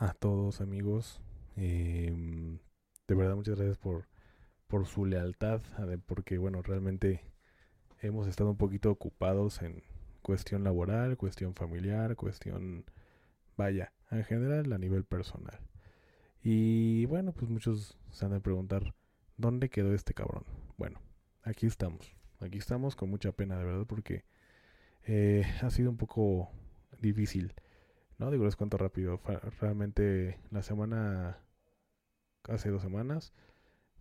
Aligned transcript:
a 0.00 0.14
todos 0.14 0.62
amigos. 0.62 1.20
Em, 1.56 2.58
de 3.06 3.14
verdad 3.14 3.36
muchas 3.36 3.56
gracias 3.56 3.76
por, 3.76 4.08
por 4.66 4.86
su 4.86 5.04
lealtad, 5.04 5.60
porque 6.06 6.38
bueno, 6.38 6.62
realmente 6.62 7.20
hemos 8.00 8.26
estado 8.26 8.50
un 8.50 8.56
poquito 8.56 8.90
ocupados 8.90 9.60
en 9.60 9.82
cuestión 10.22 10.64
laboral, 10.64 11.18
cuestión 11.18 11.54
familiar, 11.54 12.16
cuestión, 12.16 12.86
vaya, 13.58 13.92
en 14.10 14.24
general 14.24 14.72
a 14.72 14.78
nivel 14.78 15.04
personal. 15.04 15.60
Y 16.42 17.04
bueno, 17.06 17.32
pues 17.32 17.50
muchos 17.50 17.98
se 18.10 18.24
han 18.24 18.32
de 18.32 18.40
preguntar, 18.40 18.94
¿dónde 19.36 19.68
quedó 19.68 19.92
este 19.92 20.14
cabrón? 20.14 20.44
Bueno, 20.78 21.02
aquí 21.42 21.66
estamos, 21.66 22.16
aquí 22.38 22.56
estamos 22.56 22.96
con 22.96 23.10
mucha 23.10 23.32
pena 23.32 23.58
de 23.58 23.64
verdad 23.66 23.86
porque 23.86 24.24
eh, 25.02 25.44
ha 25.60 25.68
sido 25.68 25.90
un 25.90 25.98
poco 25.98 26.48
difícil 27.02 27.52
no, 28.20 28.30
digo, 28.30 28.44
les 28.44 28.54
cuento 28.54 28.76
rápido. 28.76 29.18
Realmente 29.60 30.38
la 30.50 30.62
semana, 30.62 31.38
hace 32.44 32.68
dos 32.68 32.82
semanas, 32.82 33.32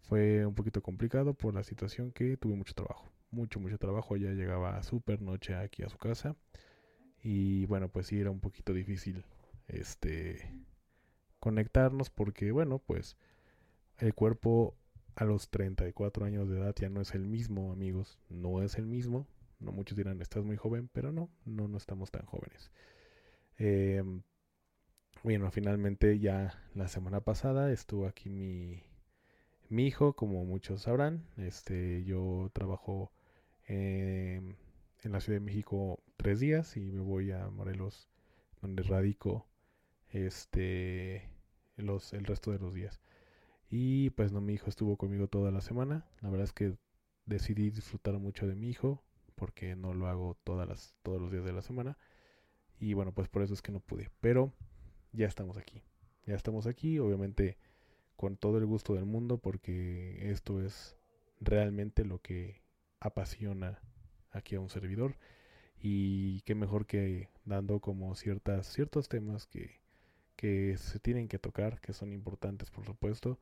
fue 0.02 0.45
un 0.45 0.56
poquito 0.56 0.84
complicado 0.84 1.34
por 1.34 1.53
la 1.53 1.64
situación 1.64 2.11
que 2.11 2.36
tuve 2.36 2.56
mucho 2.56 2.73
trabajo. 2.73 3.09
Mucho, 3.31 3.61
mucho 3.61 3.78
trabajo. 3.78 4.17
Ya 4.17 4.31
llegaba 4.31 4.84
súper 4.84 5.22
noche 5.22 5.56
aquí 5.56 5.84
a 5.84 5.89
su 5.89 5.98
casa. 5.98 6.36
Y 7.23 7.66
bueno, 7.67 7.88
pues 7.88 8.08
sí, 8.08 8.20
era 8.20 8.30
un 8.30 8.42
poquito 8.42 8.73
difícil 8.73 9.23
este 9.70 10.54
conectarnos 11.39 12.09
porque, 12.09 12.52
bueno, 12.52 12.80
pues 12.80 13.16
el 14.00 14.14
cuerpo 14.14 14.76
a 15.16 15.23
los 15.23 15.50
34 15.50 16.26
años 16.26 16.50
de 16.50 16.58
edad 16.58 16.76
ya 16.78 16.89
no 16.89 17.00
es 17.00 17.16
el 17.16 17.26
mismo, 17.26 17.72
amigos. 17.72 18.20
No 18.28 18.64
es 18.64 18.78
el 18.78 18.86
mismo. 18.86 19.28
No 19.59 19.72
muchos 19.72 19.98
dirán, 19.98 20.22
estás 20.22 20.44
muy 20.44 20.58
joven, 20.58 20.89
pero 20.92 21.14
no, 21.14 21.30
no, 21.45 21.70
no 21.70 21.78
estamos 21.78 22.11
tan 22.11 22.26
jóvenes. 22.26 22.70
Eh, 23.59 24.02
bueno, 25.23 25.52
finalmente 25.52 26.19
ya 26.19 26.61
la 26.73 26.88
semana 26.88 27.21
pasada 27.21 27.71
estuvo 27.71 28.05
aquí 28.07 28.29
mi, 28.29 28.83
mi 29.69 29.88
hijo, 29.88 30.13
como 30.15 30.45
muchos 30.45 30.83
sabrán. 30.83 31.25
Este, 31.38 32.03
yo 32.05 32.49
trabajo 32.53 33.11
en 35.03 35.11
la 35.11 35.19
Ciudad 35.21 35.39
de 35.39 35.45
México 35.45 35.99
tres 36.17 36.39
días 36.39 36.75
y 36.77 36.91
me 36.91 37.02
voy 37.02 37.31
a 37.31 37.49
Morelos, 37.49 38.07
donde 38.61 38.83
radico 38.83 39.47
este, 40.11 41.30
los, 41.77 42.13
el 42.13 42.25
resto 42.25 42.52
de 42.52 42.59
los 42.59 42.73
días. 42.73 42.99
Y 43.69 44.11
pues 44.11 44.31
no, 44.31 44.41
mi 44.41 44.53
hijo 44.55 44.69
estuvo 44.69 44.97
conmigo 44.97 45.27
toda 45.27 45.52
la 45.52 45.61
semana. 45.61 46.05
La 46.21 46.30
verdad 46.30 46.45
es 46.45 46.53
que 46.53 46.77
decidí 47.25 47.71
disfrutar 47.71 48.19
mucho 48.19 48.48
de 48.48 48.55
mi 48.55 48.69
hijo 48.69 49.03
porque 49.36 49.75
no 49.75 49.93
lo 49.93 50.08
hago 50.08 50.37
todas 50.43 50.67
las, 50.67 50.95
todos 51.03 51.21
los 51.21 51.31
días 51.31 51.45
de 51.45 51.53
la 51.53 51.61
semana. 51.61 51.98
Y 52.80 52.94
bueno, 52.94 53.12
pues 53.12 53.28
por 53.28 53.42
eso 53.42 53.54
es 53.54 53.62
que 53.62 53.72
no 53.72 53.80
pude. 53.80 54.10
Pero 54.22 54.54
ya 55.12 55.28
estamos 55.28 55.58
aquí. 55.58 55.84
Ya 56.26 56.36
estamos 56.36 56.67
aquí, 56.67 57.00
obviamente 57.00 57.58
con 58.16 58.36
todo 58.36 58.58
el 58.58 58.66
gusto 58.66 58.95
del 58.95 59.06
mundo, 59.06 59.38
porque 59.38 60.30
esto 60.32 60.62
es 60.62 60.98
realmente 61.40 62.04
lo 62.04 62.20
que 62.20 62.62
apasiona 63.00 63.80
aquí 64.32 64.56
a 64.56 64.60
un 64.60 64.70
servidor. 64.70 65.17
Y 65.82 66.42
qué 66.42 66.56
mejor 66.56 66.86
que 66.86 67.30
dando 67.45 67.80
como 67.80 68.14
ciertas, 68.16 68.67
ciertos 68.67 69.08
temas 69.08 69.48
que, 69.48 69.80
que 70.36 70.76
se 70.78 71.00
tienen 71.00 71.30
que 71.30 71.40
tocar, 71.40 71.80
que 71.80 71.94
son 71.94 72.11
importantes 72.11 72.70
por 72.72 72.86
supuesto, 72.86 73.40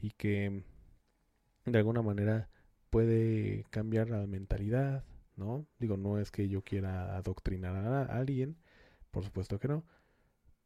y 0.00 0.10
que 0.10 0.62
de 1.64 1.78
alguna 1.78 2.02
manera 2.02 2.48
puede 2.90 3.64
cambiar 3.70 4.10
la 4.10 4.26
mentalidad, 4.26 5.04
¿no? 5.36 5.66
Digo, 5.78 5.96
no 5.96 6.18
es 6.18 6.30
que 6.30 6.48
yo 6.48 6.62
quiera 6.62 7.16
adoctrinar 7.16 7.76
a 7.76 8.02
alguien, 8.18 8.56
por 9.18 9.24
supuesto 9.24 9.58
que 9.58 9.66
no. 9.66 9.82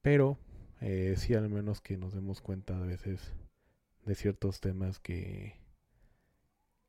Pero 0.02 0.38
eh, 0.82 1.14
sí 1.16 1.32
al 1.32 1.48
menos 1.48 1.80
que 1.80 1.96
nos 1.96 2.12
demos 2.12 2.42
cuenta 2.42 2.76
a 2.76 2.82
veces 2.82 3.32
de 4.04 4.14
ciertos 4.14 4.60
temas 4.60 4.98
que, 4.98 5.54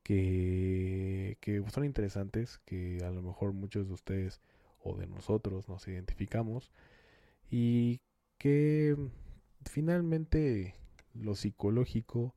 que, 0.04 1.38
que 1.40 1.64
son 1.70 1.86
interesantes, 1.86 2.58
que 2.66 3.00
a 3.06 3.12
lo 3.12 3.22
mejor 3.22 3.54
muchos 3.54 3.88
de 3.88 3.94
ustedes 3.94 4.42
o 4.82 4.98
de 4.98 5.08
nosotros 5.08 5.70
nos 5.70 5.88
identificamos 5.88 6.70
y 7.50 8.02
que 8.38 8.98
finalmente 9.64 10.76
lo 11.14 11.36
psicológico, 11.36 12.36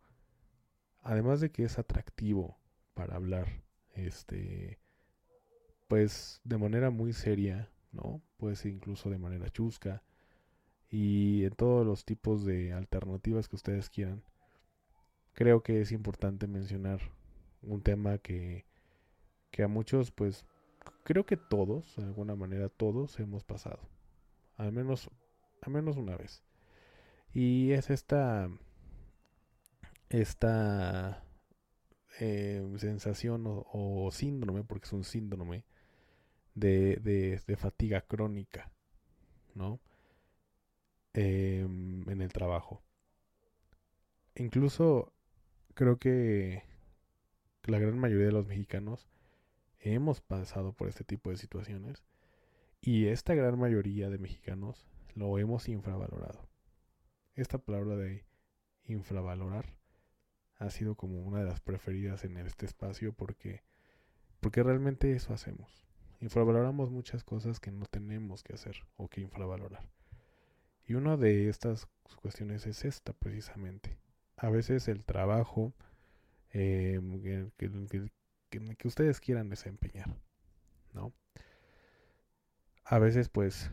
además 1.02 1.40
de 1.40 1.50
que 1.50 1.64
es 1.64 1.80
atractivo 1.80 2.60
para 2.94 3.16
hablar, 3.16 3.64
este, 3.92 4.78
pues 5.88 6.40
de 6.44 6.58
manera 6.58 6.90
muy 6.90 7.12
seria, 7.12 7.72
¿no? 7.96 8.22
Puede 8.36 8.56
ser 8.56 8.72
incluso 8.72 9.10
de 9.10 9.18
manera 9.18 9.50
chusca 9.50 10.02
y 10.88 11.44
en 11.44 11.52
todos 11.52 11.84
los 11.84 12.04
tipos 12.04 12.44
de 12.44 12.72
alternativas 12.72 13.48
que 13.48 13.56
ustedes 13.56 13.90
quieran. 13.90 14.22
Creo 15.32 15.62
que 15.62 15.80
es 15.80 15.92
importante 15.92 16.46
mencionar 16.46 17.00
un 17.62 17.82
tema 17.82 18.18
que, 18.18 18.64
que 19.50 19.62
a 19.62 19.68
muchos, 19.68 20.10
pues, 20.10 20.46
creo 21.04 21.26
que 21.26 21.36
todos, 21.36 21.96
de 21.96 22.04
alguna 22.04 22.36
manera 22.36 22.68
todos 22.68 23.18
hemos 23.18 23.44
pasado. 23.44 23.80
Al 24.56 24.72
menos, 24.72 25.10
al 25.62 25.72
menos 25.72 25.96
una 25.96 26.16
vez. 26.16 26.42
Y 27.34 27.72
es 27.72 27.90
esta, 27.90 28.48
esta 30.08 31.22
eh, 32.20 32.66
sensación 32.78 33.44
o 33.46 34.10
síndrome, 34.12 34.64
porque 34.64 34.86
es 34.86 34.92
un 34.92 35.04
síndrome, 35.04 35.64
de, 36.56 36.96
de, 37.46 37.56
fatiga 37.56 38.00
crónica, 38.00 38.72
¿no? 39.54 39.78
Em, 41.12 42.08
en 42.10 42.20
el 42.20 42.32
trabajo. 42.32 42.82
Incluso 44.34 45.12
creo 45.74 45.98
que 45.98 46.64
la 47.64 47.78
gran 47.78 47.98
mayoría 47.98 48.26
de 48.26 48.32
los 48.32 48.46
mexicanos 48.46 49.08
hemos 49.80 50.20
pasado 50.20 50.72
por 50.72 50.88
este 50.88 51.04
tipo 51.04 51.30
de 51.30 51.36
situaciones 51.36 52.04
y 52.80 53.06
esta 53.06 53.34
gran 53.34 53.58
mayoría 53.58 54.10
de 54.10 54.18
mexicanos 54.18 54.86
lo 55.14 55.38
hemos 55.38 55.68
infravalorado. 55.68 56.48
Esta 57.34 57.58
palabra 57.58 57.96
de 57.96 58.24
infravalorar 58.84 59.74
ha 60.58 60.70
sido 60.70 60.94
como 60.96 61.22
una 61.22 61.40
de 61.40 61.46
las 61.46 61.60
preferidas 61.60 62.24
en 62.24 62.38
este 62.38 62.66
espacio 62.66 63.12
porque 63.12 63.62
porque 64.40 64.62
realmente 64.62 65.12
eso 65.12 65.34
hacemos. 65.34 65.85
Infravaloramos 66.20 66.90
muchas 66.90 67.24
cosas 67.24 67.60
que 67.60 67.70
no 67.70 67.86
tenemos 67.86 68.42
que 68.42 68.54
hacer 68.54 68.84
o 68.96 69.08
que 69.08 69.20
infravalorar. 69.20 69.88
Y 70.86 70.94
una 70.94 71.16
de 71.16 71.48
estas 71.48 71.88
cuestiones 72.20 72.66
es 72.66 72.84
esta 72.84 73.12
precisamente. 73.12 73.98
A 74.36 74.48
veces 74.48 74.88
el 74.88 75.04
trabajo 75.04 75.74
eh, 76.50 77.00
que, 77.58 78.70
que, 78.76 78.88
ustedes 78.88 79.20
quieran 79.20 79.48
desempeñar, 79.48 80.16
¿no? 80.94 81.12
A 82.84 82.98
veces 82.98 83.28
pues 83.28 83.70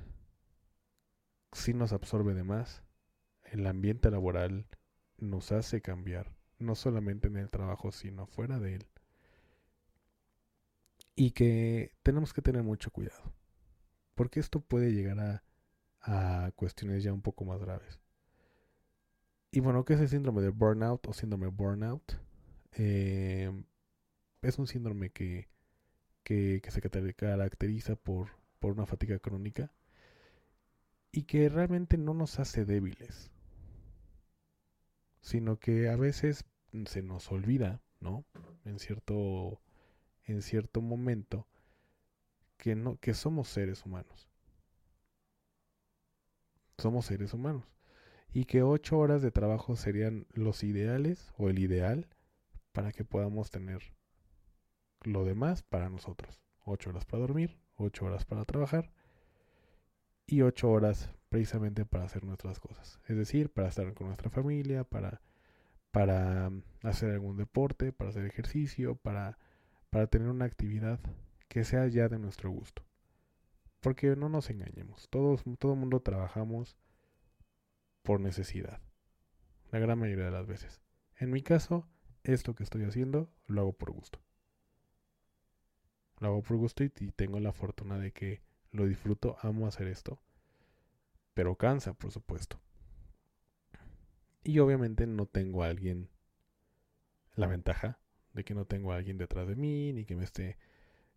si 1.54 1.74
nos 1.74 1.94
absorbe 1.94 2.34
de 2.34 2.44
más. 2.44 2.84
El 3.44 3.68
ambiente 3.68 4.10
laboral 4.10 4.66
nos 5.18 5.52
hace 5.52 5.82
cambiar, 5.82 6.34
no 6.58 6.76
solamente 6.76 7.28
en 7.28 7.38
el 7.38 7.52
trabajo, 7.52 7.92
sino 7.92 8.26
fuera 8.26 8.60
de 8.60 8.76
él 8.76 8.88
y 11.16 11.32
que 11.32 11.92
tenemos 12.04 12.34
que 12.34 12.42
tener 12.42 12.64
mucho 12.64 12.92
cuidado, 12.92 13.34
porque 14.16 14.40
esto 14.40 14.62
puede 14.62 14.94
llegar 14.94 15.20
a, 15.20 15.44
a 16.02 16.52
cuestiones 16.52 17.04
ya 17.04 17.14
un 17.14 17.22
poco 17.22 17.46
más 17.46 17.60
graves. 17.60 18.00
Y 19.52 19.60
bueno, 19.60 19.86
¿qué 19.86 19.94
es 19.94 20.02
el 20.02 20.10
síndrome 20.10 20.42
de 20.42 20.50
burnout 20.50 21.08
o 21.08 21.14
síndrome 21.14 21.48
burnout? 21.48 22.20
Eh, 22.72 23.52
es 24.42 24.58
un 24.58 24.68
síndrome 24.68 25.12
que, 25.12 25.48
que, 26.24 26.60
que, 26.64 26.72
se 26.72 26.82
caracteriza 26.82 27.96
por, 27.96 28.30
por 28.60 28.74
una 28.74 28.86
fatiga 28.86 29.20
crónica 29.20 29.72
y 31.12 31.24
que 31.24 31.48
realmente 31.50 31.98
no 31.98 32.14
nos 32.14 32.40
hace 32.40 32.66
débiles, 32.66 33.32
sino 35.22 35.60
que 35.60 35.88
a 35.90 35.96
veces 35.96 36.46
se 36.86 37.04
nos 37.04 37.32
olvida, 37.32 37.82
¿no? 38.00 38.26
En 38.66 38.80
cierto, 38.80 39.62
en 40.26 40.42
cierto 40.42 40.82
momento, 40.82 41.48
que, 42.58 42.76
no, 42.76 42.98
que 42.98 43.14
somos 43.14 43.48
seres 43.50 43.86
humanos. 43.86 44.30
Somos 46.78 47.06
seres 47.06 47.34
humanos. 47.34 47.66
Y 48.32 48.46
que 48.46 48.64
ocho 48.64 48.98
horas 48.98 49.22
de 49.22 49.32
trabajo 49.32 49.76
serían 49.76 50.26
los 50.32 50.64
ideales 50.64 51.32
o 51.38 51.50
el 51.50 51.60
ideal 51.60 52.08
para 52.72 52.92
que 52.92 53.04
podamos 53.04 53.52
tener 53.52 53.94
lo 55.02 55.24
demás 55.24 55.62
para 55.64 55.90
nosotros. 55.90 56.42
Ocho 56.66 56.90
horas 56.90 57.06
para 57.06 57.22
dormir, 57.22 57.60
ocho 57.76 58.06
horas 58.06 58.26
para 58.26 58.46
trabajar 58.46 58.92
y 60.26 60.42
ocho 60.42 60.72
horas 60.72 61.10
precisamente 61.30 61.86
para 61.86 62.06
hacer 62.06 62.24
nuestras 62.24 62.60
cosas. 62.60 63.00
Es 63.08 63.18
decir, 63.18 63.52
para 63.52 63.68
estar 63.68 63.94
con 63.94 64.08
nuestra 64.08 64.30
familia, 64.30 64.84
para, 64.84 65.22
para 65.92 66.50
mm, 66.50 66.64
hacer 66.84 67.12
algún 67.12 67.38
deporte, 67.38 67.92
para 67.92 68.10
hacer 68.10 68.26
ejercicio, 68.26 68.96
para, 68.96 69.38
para 69.94 70.08
tener 70.08 70.28
una 70.28 70.46
actividad 70.46 71.00
que 71.48 71.64
sea 71.64 71.86
ya 71.86 72.10
de 72.10 72.18
nuestro 72.18 72.50
gusto. 72.50 72.84
Porque 73.80 74.16
no 74.16 74.28
nos 74.28 74.50
engañemos, 74.50 75.08
todos, 75.12 75.44
todo 75.60 75.76
mundo 75.76 76.00
trabajamos 76.00 76.76
por 78.02 78.20
necesidad. 78.20 78.82
La 79.70 79.78
gran 79.78 80.00
mayoría 80.00 80.26
de 80.26 80.32
las 80.32 80.48
veces. 80.48 80.82
En 81.18 81.30
mi 81.30 81.44
caso, 81.44 81.88
esto 82.24 82.56
que 82.56 82.64
estoy 82.64 82.86
haciendo 82.86 83.30
lo 83.46 83.62
hago 83.62 83.74
por 83.74 83.92
gusto. 83.92 84.20
Lo 86.20 86.30
hago 86.30 86.42
por 86.42 86.58
gusto 86.58 86.84
y, 86.84 86.90
tengo 86.90 87.40
la 87.40 87.54
fortuna 87.54 88.00
de 88.00 88.14
que 88.14 88.42
lo 88.72 88.88
disfruto, 88.88 89.38
amo 89.42 89.68
hacer 89.68 89.86
esto. 89.86 90.20
Pero 91.36 91.56
cansa, 91.56 91.94
por 91.94 92.12
supuesto. 92.12 92.60
Y 94.44 94.58
obviamente 94.58 95.06
no 95.06 95.28
tengo 95.28 95.64
a 95.64 95.68
alguien, 95.68 96.10
la 97.36 97.46
ventaja 97.46 98.00
de 98.34 98.44
que 98.44 98.54
no 98.56 98.66
tengo 98.66 98.92
a 98.92 98.98
alguien 98.98 99.18
detrás 99.18 99.48
de 99.48 99.56
mí, 99.56 99.94
ni 99.94 100.06
que 100.06 100.16
me 100.16 100.24
esté, 100.24 100.58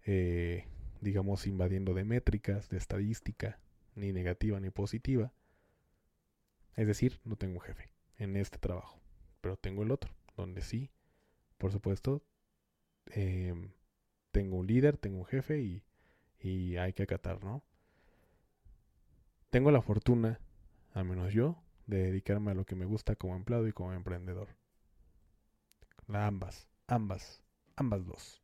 eh, 0.04 0.64
digamos, 1.00 1.46
invadiendo 1.46 1.94
de 1.94 2.04
métricas, 2.04 2.68
de 2.68 2.76
estadística, 2.76 3.58
ni 3.94 4.12
negativa 4.12 4.60
ni 4.60 4.70
positiva. 4.70 5.32
Es 6.74 6.86
decir, 6.86 7.20
no 7.24 7.36
tengo 7.36 7.54
un 7.54 7.60
jefe 7.60 7.90
en 8.18 8.36
este 8.36 8.58
trabajo, 8.58 9.00
pero 9.40 9.56
tengo 9.56 9.82
el 9.82 9.90
otro, 9.90 10.14
donde 10.36 10.60
sí, 10.62 10.90
por 11.58 11.72
supuesto, 11.72 12.22
em, 13.06 13.70
tengo 14.30 14.56
un 14.56 14.66
líder, 14.66 14.98
tengo 14.98 15.18
un 15.18 15.26
jefe 15.26 15.60
y, 15.60 15.82
y 16.40 16.76
hay 16.76 16.92
que 16.92 17.02
acatar, 17.04 17.42
¿no? 17.42 17.62
Tengo 19.50 19.70
la 19.70 19.80
fortuna, 19.80 20.38
al 20.92 21.06
menos 21.06 21.32
yo, 21.32 21.62
de 21.86 21.98
dedicarme 21.98 22.50
a 22.50 22.54
lo 22.54 22.66
que 22.66 22.74
me 22.74 22.84
gusta 22.84 23.16
como 23.16 23.36
empleado 23.36 23.66
y 23.68 23.72
como 23.72 23.92
emprendedor. 23.92 24.48
La 26.08 26.26
ambas, 26.26 26.68
ambas, 26.86 27.42
ambas 27.76 28.06
dos. 28.06 28.42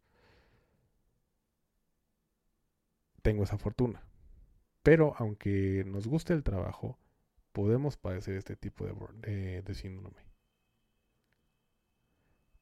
Tengo 3.23 3.45
esa 3.45 3.59
fortuna. 3.59 4.03
Pero 4.83 5.15
aunque 5.19 5.85
nos 5.87 6.09
guste 6.09 6.33
el 6.33 6.43
trabajo, 6.43 6.99
podemos 7.53 7.97
padecer 7.97 8.37
este 8.37 8.57
tipo 8.57 8.85
de, 8.87 9.75
síndrome. 9.75 10.27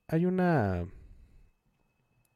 Hay 0.06 0.26
una 0.26 0.86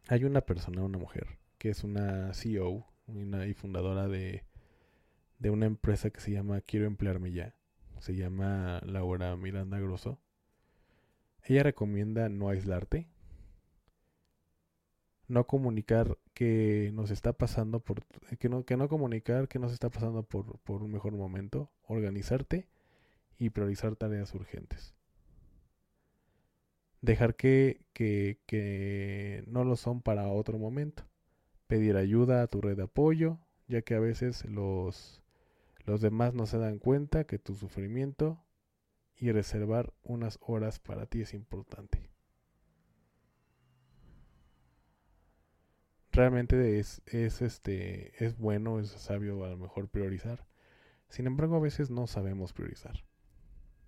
hay 0.09 0.25
una 0.25 0.43
persona, 0.43 0.83
una 0.83 0.99
mujer, 0.99 1.39
que 1.59 1.71
es 1.71 1.83
una 1.85 2.33
CEO 2.35 2.87
una, 3.07 3.47
y 3.47 3.55
fundadora 3.55 4.07
de, 4.09 4.45
de 5.39 5.51
una 5.51 5.67
empresa 5.67 6.11
que 6.11 6.21
se 6.21 6.31
llama 6.31 6.61
Quiero 6.61 6.87
emplearme 6.87 7.33
ya. 7.33 7.55
Se 8.01 8.15
llama 8.15 8.81
Laura 8.85 9.37
Miranda 9.37 9.79
Grosso. 9.79 10.19
Ella 11.43 11.63
recomienda 11.63 12.29
no 12.29 12.49
aislarte, 12.49 13.09
no 15.29 15.47
comunicar 15.47 16.19
que 16.35 16.91
nos 16.95 17.11
está 17.11 17.33
pasando 17.33 17.81
por 17.81 18.05
que 18.39 18.49
no, 18.49 18.65
que 18.65 18.77
no 18.77 18.89
comunicar 18.89 19.49
que 19.49 19.59
nos 19.59 19.73
está 19.73 19.91
pasando 19.91 20.23
por, 20.23 20.59
por 20.61 20.83
un 20.83 20.93
mejor 20.93 21.13
momento, 21.13 21.71
organizarte 21.87 22.69
y 23.39 23.51
priorizar 23.51 23.97
tareas 23.97 24.35
urgentes. 24.35 24.95
Dejar 27.01 27.37
que, 27.37 27.85
que, 27.93 28.39
que 28.47 29.45
no 29.47 29.65
lo 29.65 29.77
son 29.77 30.01
para 30.01 30.29
otro 30.29 30.59
momento. 30.59 31.05
Pedir 31.67 31.97
ayuda 31.97 32.43
a 32.43 32.47
tu 32.47 32.61
red 32.61 32.77
de 32.77 32.85
apoyo, 32.85 33.39
ya 33.69 33.83
que 33.83 33.95
a 33.95 34.01
veces 34.01 34.45
los, 34.47 35.23
los 35.85 36.01
demás 36.01 36.35
no 36.35 36.47
se 36.47 36.59
dan 36.59 36.79
cuenta 36.79 37.25
que 37.25 37.39
tu 37.39 37.55
sufrimiento 37.55 38.43
y 39.17 39.33
reservar 39.33 39.93
unas 40.03 40.39
horas 40.41 40.79
para 40.79 41.07
ti 41.07 41.23
es 41.23 41.35
importante. 41.35 42.14
Realmente 46.15 46.79
es, 46.79 47.03
es, 47.07 47.43
este, 47.43 48.25
es 48.25 48.39
bueno, 48.39 48.81
es 48.81 48.89
sabio 48.91 49.45
a 49.45 49.51
lo 49.51 49.57
mejor 49.57 49.89
priorizar. 49.89 50.47
Sin 51.09 51.27
embargo, 51.27 51.57
a 51.57 51.61
veces 51.61 51.91
no 51.91 52.07
sabemos 52.07 52.53
priorizar, 52.53 53.05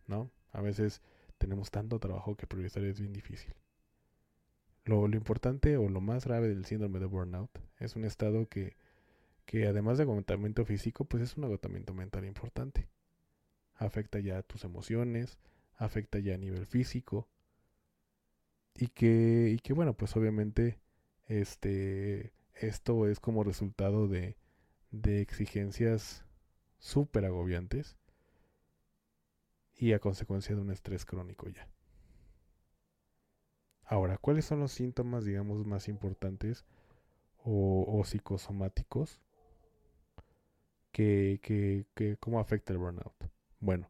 ¿no? 0.07 0.31
A 0.53 0.61
veces 0.61 1.03
tenemos 1.39 1.71
tanto 1.71 1.99
trabajo 1.99 2.37
que 2.37 2.47
priorizar 2.47 2.85
es 2.85 3.01
bien 3.01 3.13
difícil. 3.13 3.55
Lo, 4.85 5.09
lo 5.09 5.17
importante 5.17 5.77
o 5.77 5.89
lo 5.89 6.01
más 6.01 6.27
grave 6.27 6.49
del 6.49 6.65
síndrome 6.65 7.01
de 7.01 7.07
burnout 7.07 7.51
es 7.79 7.97
un 7.97 8.05
estado 8.05 8.49
que, 8.49 8.77
que 9.45 9.67
además 9.67 9.99
de 9.99 10.05
agotamiento 10.05 10.65
físico, 10.65 11.05
pues 11.05 11.23
es 11.23 11.37
un 11.37 11.45
agotamiento 11.45 11.95
mental 11.95 12.25
importante. 12.25 12.89
Afecta 13.75 14.21
ya 14.21 14.43
tus 14.43 14.65
emociones, 14.65 15.39
afecta 15.77 16.19
ya 16.19 16.35
a 16.35 16.39
nivel 16.39 16.67
físico. 16.67 17.29
Y 18.75 18.89
que, 18.89 19.53
y 19.55 19.59
que 19.59 19.73
bueno, 19.73 19.95
pues 19.95 20.17
obviamente 20.17 20.79
este, 21.27 22.33
esto 22.55 23.07
es 23.07 23.21
como 23.21 23.45
resultado 23.45 24.09
de, 24.09 24.37
de 24.91 25.21
exigencias 25.21 26.25
súper 26.79 27.25
agobiantes 27.25 27.97
y 29.75 29.93
a 29.93 29.99
consecuencia 29.99 30.55
de 30.55 30.63
un 30.63 30.71
estrés 30.71 31.05
crónico 31.05 31.49
ya. 31.49 31.69
Ahora, 33.85 34.19
¿cuáles 34.19 34.45
son 34.45 34.61
los 34.61 34.73
síntomas, 34.73 35.25
digamos, 35.25 35.65
más 35.65 35.89
importantes 35.89 36.65
o, 37.39 37.85
o 37.87 38.05
psicosomáticos 38.05 39.21
que, 40.91 41.39
que, 41.43 41.87
que, 41.95 42.17
cómo 42.17 42.41
afecta 42.41 42.73
el 42.73 42.79
burnout? 42.79 43.15
Bueno, 43.61 43.89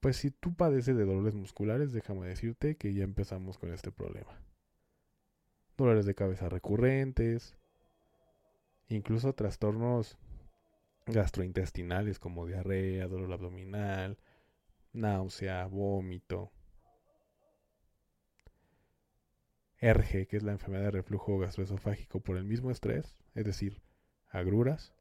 pues 0.00 0.16
si 0.16 0.30
tú 0.30 0.54
padeces 0.54 0.96
de 0.96 1.04
dolores 1.04 1.34
musculares, 1.34 1.92
déjame 1.92 2.26
decirte 2.26 2.76
que 2.76 2.92
ya 2.92 3.04
empezamos 3.04 3.56
con 3.56 3.72
este 3.72 3.92
problema 3.92 4.43
dolores 5.76 6.06
de 6.06 6.14
cabeza 6.14 6.48
recurrentes, 6.48 7.56
incluso 8.88 9.34
trastornos 9.34 10.16
gastrointestinales 11.06 12.18
como 12.18 12.46
diarrea, 12.46 13.08
dolor 13.08 13.32
abdominal, 13.32 14.18
náusea, 14.92 15.66
vómito. 15.66 16.50
ERGE, 19.78 20.26
que 20.26 20.36
es 20.38 20.42
la 20.42 20.52
enfermedad 20.52 20.84
de 20.84 20.90
reflujo 20.92 21.38
gastroesofágico 21.38 22.20
por 22.20 22.38
el 22.38 22.44
mismo 22.44 22.70
estrés, 22.70 23.16
es 23.34 23.44
decir, 23.44 23.82
agruras, 24.30 24.94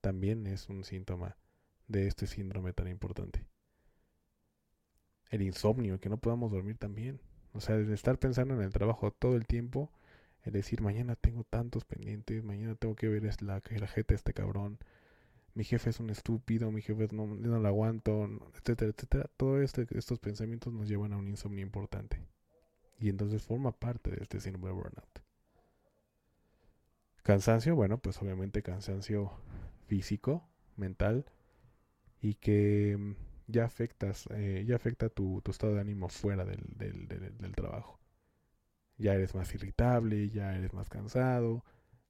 también 0.00 0.46
es 0.46 0.68
un 0.68 0.84
síntoma 0.84 1.36
de 1.86 2.06
este 2.06 2.26
síndrome 2.26 2.72
tan 2.72 2.88
importante. 2.88 3.46
El 5.30 5.42
insomnio, 5.42 6.00
que 6.00 6.08
no 6.08 6.18
podamos 6.18 6.50
dormir 6.50 6.76
también. 6.76 7.20
O 7.52 7.60
sea, 7.60 7.76
de 7.76 7.94
estar 7.94 8.18
pensando 8.18 8.54
en 8.54 8.62
el 8.62 8.72
trabajo 8.72 9.10
todo 9.10 9.36
el 9.36 9.46
tiempo, 9.46 9.90
es 10.44 10.52
decir, 10.52 10.80
mañana 10.82 11.16
tengo 11.16 11.44
tantos 11.44 11.84
pendientes, 11.84 12.44
mañana 12.44 12.74
tengo 12.74 12.94
que 12.96 13.08
ver 13.08 13.22
la, 13.42 13.60
la 13.70 13.86
jeta 13.88 14.14
este 14.14 14.32
cabrón, 14.32 14.78
mi 15.54 15.64
jefe 15.64 15.90
es 15.90 16.00
un 16.00 16.10
estúpido, 16.10 16.70
mi 16.70 16.80
jefe 16.80 17.08
no, 17.12 17.26
no 17.26 17.58
lo 17.58 17.68
aguanto, 17.68 18.28
etcétera, 18.54 18.92
etcétera. 18.96 19.30
Todos 19.36 19.62
este, 19.62 19.86
estos 19.98 20.18
pensamientos 20.18 20.72
nos 20.72 20.88
llevan 20.88 21.12
a 21.12 21.16
un 21.16 21.28
insomnio 21.28 21.62
importante. 21.62 22.20
Y 22.98 23.08
entonces 23.08 23.42
forma 23.42 23.72
parte 23.72 24.10
de 24.10 24.22
este 24.22 24.40
síndrome 24.40 24.68
de 24.68 24.74
burnout. 24.74 25.22
Cansancio, 27.22 27.74
bueno, 27.74 27.98
pues 27.98 28.20
obviamente 28.22 28.62
cansancio 28.62 29.32
físico, 29.86 30.48
mental, 30.76 31.26
y 32.22 32.34
que 32.34 32.96
mm, 32.98 33.14
ya 33.50 33.64
afectas, 33.64 34.26
eh, 34.32 34.64
ya 34.66 34.76
afecta 34.76 35.08
tu, 35.08 35.42
estado 35.48 35.74
de 35.74 35.80
ánimo 35.80 36.08
fuera 36.08 36.44
del, 36.44 36.62
del, 36.76 37.52
trabajo. 37.54 38.00
Ya 38.96 39.14
eres 39.14 39.34
más 39.34 39.54
irritable, 39.54 40.28
ya 40.30 40.56
eres 40.56 40.72
más 40.74 40.88
cansado, 40.88 41.64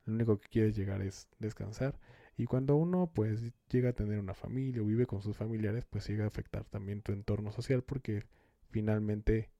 lo 0.04 0.14
único 0.14 0.38
que 0.38 0.48
quieres 0.48 0.76
llegar 0.76 1.02
es 1.02 1.28
descansar. 1.38 1.98
Y 2.36 2.46
cuando 2.46 2.76
uno 2.76 3.10
pues 3.12 3.52
llega 3.68 3.90
a 3.90 3.92
tener 3.92 4.18
una 4.18 4.34
familia 4.34 4.82
o 4.82 4.86
vive 4.86 5.06
con 5.06 5.22
sus 5.22 5.36
familiares, 5.36 5.84
pues 5.84 6.08
llega 6.08 6.24
a 6.24 6.28
afectar 6.28 6.64
también 6.64 7.02
tu 7.02 7.12
entorno 7.12 7.52
social 7.52 7.82
porque 7.82 8.24
finalmente 8.70 9.50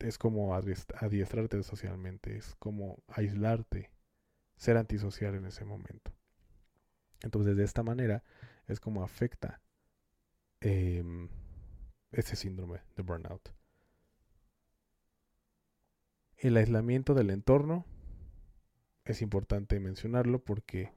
es 0.00 0.18
como 0.18 0.54
adiestrarte 0.54 1.62
socialmente, 1.62 2.36
es 2.36 2.56
como 2.56 3.02
aislarte, 3.08 3.90
ser 4.56 4.76
antisocial 4.76 5.34
en 5.34 5.46
ese 5.46 5.64
momento. 5.64 6.12
Entonces 7.22 7.56
de 7.56 7.64
esta 7.64 7.82
manera 7.82 8.22
es 8.66 8.80
como 8.80 9.02
afecta 9.02 9.60
em, 10.64 11.28
ese 12.10 12.36
síndrome 12.36 12.80
de 12.96 13.02
burnout. 13.02 13.50
El 16.38 16.56
aislamiento 16.56 17.12
del 17.14 17.30
entorno 17.30 17.84
es 19.04 19.20
importante 19.20 19.78
mencionarlo 19.78 20.38
porque 20.42 20.92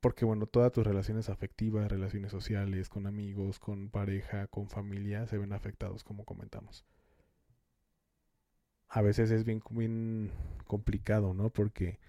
porque 0.00 0.24
bueno, 0.24 0.46
todas 0.46 0.72
tus 0.72 0.84
relaciones 0.84 1.28
afectivas, 1.28 1.90
relaciones 1.90 2.32
sociales, 2.32 2.88
con 2.88 3.06
amigos, 3.06 3.60
con 3.60 3.88
pareja, 3.88 4.48
con 4.48 4.68
familia, 4.68 5.26
se 5.28 5.38
ven 5.38 5.52
afectados, 5.52 6.02
como 6.02 6.24
comentamos. 6.24 6.84
A 8.88 9.00
veces 9.00 9.30
es 9.30 9.44
bien, 9.44 9.62
bien 9.70 10.32
complicado, 10.66 11.34
¿no? 11.34 11.50
Porque, 11.50 12.00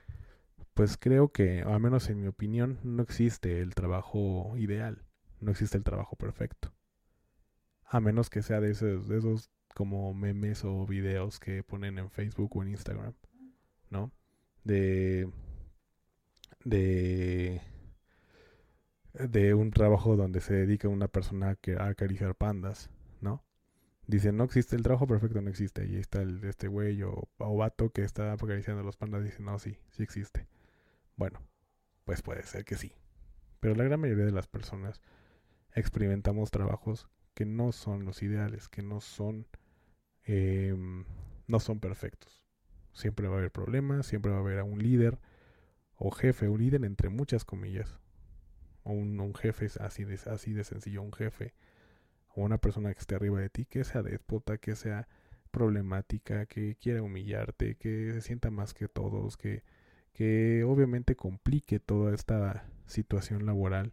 pues 0.73 0.97
creo 0.97 1.31
que, 1.31 1.61
al 1.61 1.79
menos 1.79 2.09
en 2.09 2.19
mi 2.19 2.27
opinión, 2.27 2.79
no 2.83 3.03
existe 3.03 3.61
el 3.61 3.75
trabajo 3.75 4.53
ideal, 4.57 5.03
no 5.43 5.51
existe 5.51 5.77
el 5.77 5.83
trabajo 5.83 6.15
perfecto. 6.15 6.73
A 7.85 7.99
menos 7.99 8.29
que 8.29 8.41
sea 8.41 8.59
de 8.59 8.71
esos, 8.71 9.51
como 9.75 10.13
memes 10.13 10.63
o 10.65 10.85
videos 10.85 11.39
que 11.39 11.63
ponen 11.63 11.99
en 11.99 12.09
Facebook 12.09 12.55
o 12.55 12.63
en 12.63 12.69
Instagram, 12.69 13.13
¿no? 13.89 14.11
De... 14.63 15.29
De 16.63 17.61
de 19.13 19.53
un 19.53 19.71
trabajo 19.71 20.15
donde 20.15 20.41
se 20.41 20.53
dedica 20.53 20.87
una 20.87 21.07
persona 21.07 21.57
a 21.77 21.87
acariciar 21.87 22.35
pandas, 22.35 22.89
¿no? 23.21 23.43
Dicen, 24.07 24.35
no 24.35 24.43
existe, 24.43 24.75
el 24.75 24.83
trabajo 24.83 25.07
perfecto 25.07 25.41
no 25.41 25.49
existe. 25.49 25.85
Y 25.85 25.95
ahí 25.95 26.01
está 26.01 26.21
el, 26.21 26.43
este 26.43 26.67
güey 26.67 27.03
o, 27.03 27.29
o 27.37 27.57
vato 27.57 27.91
que 27.91 28.03
está 28.03 28.33
acariciando 28.33 28.83
los 28.83 28.97
pandas. 28.97 29.23
Dice, 29.23 29.41
no, 29.41 29.59
sí, 29.59 29.77
sí 29.91 30.03
existe. 30.03 30.47
Bueno, 31.15 31.41
pues 32.03 32.21
puede 32.21 32.43
ser 32.43 32.65
que 32.65 32.75
sí. 32.75 32.93
Pero 33.59 33.75
la 33.75 33.83
gran 33.83 33.99
mayoría 33.99 34.25
de 34.25 34.31
las 34.31 34.47
personas 34.47 34.99
experimentamos 35.75 36.51
trabajos 36.51 37.07
que 37.33 37.45
no 37.45 37.71
son 37.71 38.05
los 38.05 38.21
ideales, 38.21 38.69
que 38.69 38.81
no 38.81 39.01
son, 39.01 39.47
em, 40.25 41.05
no 41.47 41.59
son 41.59 41.79
perfectos. 41.79 42.43
Siempre 42.93 43.27
va 43.27 43.35
a 43.35 43.37
haber 43.39 43.51
problemas, 43.51 44.05
siempre 44.05 44.31
va 44.31 44.37
a 44.37 44.41
haber 44.41 44.59
a 44.59 44.63
un 44.63 44.79
líder 44.81 45.19
o 45.95 46.11
jefe, 46.11 46.47
un 46.47 46.59
líder 46.59 46.85
entre 46.85 47.09
muchas 47.09 47.45
comillas, 47.45 47.99
o 48.83 48.91
un, 48.91 49.33
jefe 49.35 49.67
así 49.79 50.03
de, 50.03 50.19
así 50.27 50.53
de 50.53 50.63
sencillo, 50.63 51.01
un 51.01 51.13
jefe 51.13 51.53
o 52.35 52.43
una 52.43 52.57
persona 52.57 52.93
que 52.93 52.99
esté 52.99 53.15
arriba 53.15 53.39
de 53.39 53.49
ti, 53.49 53.65
que 53.65 53.83
sea 53.83 54.03
déspota, 54.03 54.57
que 54.57 54.75
sea 54.75 55.07
problemática, 55.51 56.45
que 56.47 56.75
quiera 56.75 57.01
humillarte, 57.01 57.75
que 57.75 58.11
se 58.11 58.21
sienta 58.21 58.49
más 58.49 58.73
que 58.73 58.87
todos, 58.87 59.37
que, 59.37 59.63
que 60.11 60.63
obviamente 60.63 61.15
complique 61.15 61.79
toda 61.79 62.13
esta 62.13 62.65
situación 62.85 63.45
laboral 63.45 63.91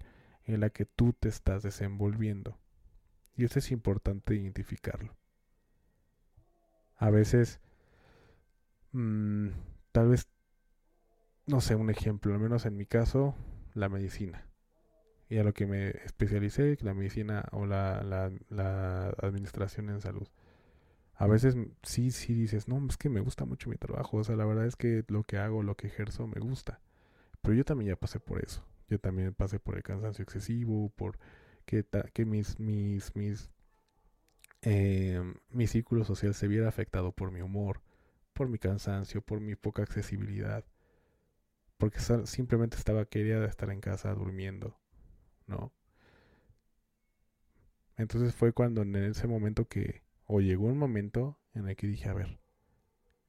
en 0.55 0.61
la 0.61 0.71
que 0.71 0.85
tú 0.87 1.13
te 1.13 1.29
estás 1.29 1.63
desenvolviendo. 1.63 2.59
Y 3.37 3.45
eso 3.45 3.59
es 3.59 3.71
importante 3.71 4.35
identificarlo. 4.35 5.17
A 6.97 7.11
veces, 7.11 7.61
mmm, 8.93 9.49
tal 9.93 10.09
vez, 10.09 10.29
no 11.47 11.61
sé, 11.61 11.75
un 11.75 11.91
ejemplo, 11.91 12.35
al 12.35 12.41
menos 12.41 12.67
en 12.67 12.77
mi 12.77 12.87
caso, 12.87 13.35
la 13.75 13.89
medicina 13.89 14.51
y 15.31 15.39
a 15.39 15.45
lo 15.45 15.55
que 15.55 15.65
me 15.65 15.91
especialicé, 16.05 16.77
la 16.81 16.93
medicina 16.93 17.45
o 17.53 17.65
la, 17.65 18.03
la, 18.03 19.09
administración 19.23 19.89
en 19.89 20.01
salud. 20.01 20.27
A 21.15 21.29
veces 21.29 21.57
sí, 21.83 22.11
sí 22.11 22.35
dices, 22.35 22.67
no, 22.67 22.85
es 22.89 22.97
que 22.97 23.09
me 23.09 23.21
gusta 23.21 23.45
mucho 23.45 23.71
mi 23.71 23.77
trabajo, 23.77 24.17
o 24.17 24.25
sea, 24.25 24.35
la 24.35 24.45
verdad 24.45 24.67
es 24.67 24.75
que 24.75 25.05
lo 25.07 25.23
que 25.23 25.39
hago, 25.39 25.63
lo 25.63 25.77
que 25.77 25.87
ejerzo 25.87 26.27
me 26.27 26.41
gusta. 26.41 26.81
Pero 27.43 27.55
yo 27.55 27.65
también 27.65 27.91
ya 27.91 27.97
pasé 27.97 28.19
por 28.19 28.43
eso. 28.45 28.65
Yo 28.91 28.99
también 28.99 29.35
pasé 29.35 29.59
por 29.59 29.77
el 29.77 29.83
cansancio 29.83 30.23
excesivo, 30.23 30.91
por 30.91 31.19
que, 31.65 31.87
que 32.13 32.27
mis, 32.27 32.59
mis, 32.61 33.17
mis, 33.17 33.51
eh, 34.63 35.23
mi 35.49 35.67
círculo 35.67 36.05
social 36.05 36.35
se 36.35 36.49
viera 36.49 36.69
afectado 36.69 37.13
por 37.13 37.31
mi 37.31 37.41
humor, 37.41 37.81
por 38.35 38.49
mi 38.49 38.59
cansancio, 38.59 39.23
por 39.23 39.41
mi 39.41 39.55
poca 39.57 39.83
accesibilidad. 39.83 40.65
Porque 41.79 42.01
simplemente 42.27 42.77
estaba 42.77 43.07
quería 43.07 43.43
estar 43.47 43.71
en 43.71 43.81
casa 43.81 44.13
durmiendo 44.13 44.81
¿no? 45.51 45.73
Entonces 47.97 48.35
fue 48.35 48.53
cuando 48.53 48.83
en 48.83 48.97
ese 48.97 49.27
momento 49.27 49.69
que, 49.69 50.03
o 50.25 50.41
llegó 50.41 50.67
un 50.67 50.79
momento 50.79 51.39
en 51.53 51.69
el 51.69 51.77
que 51.77 51.87
dije, 51.87 52.09
a 52.09 52.15
ver, 52.15 52.41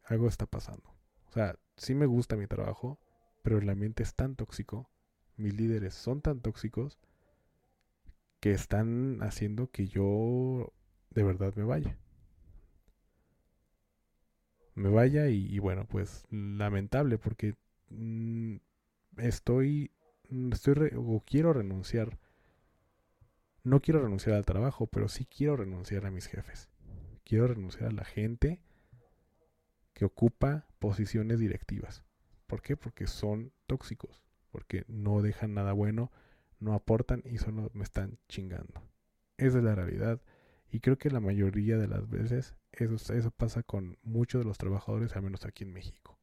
algo 0.04 0.28
está 0.30 0.46
pasando. 0.46 0.96
O 1.28 1.32
sea, 1.34 1.58
sí 1.76 1.94
me 1.94 2.06
gusta 2.06 2.38
mi 2.38 2.48
trabajo, 2.48 3.00
pero 3.42 3.58
el 3.58 3.70
ambiente 3.70 4.04
es 4.04 4.16
tan 4.16 4.36
tóxico, 4.36 4.90
mis 5.38 5.54
líderes 5.56 5.94
son 5.94 6.22
tan 6.22 6.42
tóxicos, 6.42 6.98
que 8.40 8.52
están 8.52 9.20
haciendo 9.22 9.70
que 9.70 9.88
yo 9.88 10.74
de 11.12 11.24
verdad 11.24 11.54
me 11.56 11.64
vaya. 11.64 11.98
Me 14.74 14.90
vaya 14.90 15.28
y, 15.28 15.60
bueno, 15.60 15.86
pues 15.86 16.26
lamentable 16.32 17.18
porque 17.18 17.56
mm, 17.90 18.56
estoy 19.18 19.92
Mm, 20.32 20.54
estoy 20.54 20.92
o 20.96 21.22
quiero 21.26 21.54
renunciar. 21.54 22.18
No 23.64 23.82
quiero 23.82 24.02
renunciar 24.02 24.36
al 24.36 24.46
trabajo, 24.46 24.88
pero 24.88 25.08
sí 25.10 25.26
quiero 25.26 25.58
renunciar 25.58 26.06
a 26.06 26.12
mis 26.12 26.28
jefes. 26.28 26.70
Quiero 27.26 27.48
renunciar 27.48 27.90
a 27.90 27.94
la 27.94 28.06
gente 28.06 28.62
que 29.94 30.06
ocupa 30.06 30.66
posiciones 30.80 31.40
directivas. 31.40 32.04
¿Por 32.48 32.62
qué? 32.62 32.76
Porque 32.76 33.08
son 33.08 33.52
tóxicos, 33.68 34.24
porque 34.52 34.84
no 34.88 35.22
dejan 35.22 35.54
nada 35.54 35.74
bueno, 35.74 36.12
no 36.60 36.74
aportan 36.74 37.24
y 37.26 37.38
solo 37.38 37.72
me 37.74 37.84
están 37.84 38.18
chingando. 38.28 38.82
Esa 39.38 39.58
es 39.58 39.64
la 39.64 39.76
realidad. 39.76 40.22
Y 40.70 40.80
creo 40.80 40.98
que 40.98 41.10
la 41.10 41.20
mayoría 41.20 41.78
de 41.78 41.88
las 41.88 42.10
veces 42.10 42.56
eso, 42.72 43.14
eso 43.14 43.32
pasa 43.32 43.64
con 43.64 43.98
muchos 44.04 44.42
de 44.42 44.46
los 44.46 44.58
trabajadores, 44.58 45.16
al 45.16 45.24
menos 45.24 45.46
aquí 45.46 45.64
en 45.64 45.74
México. 45.74 46.18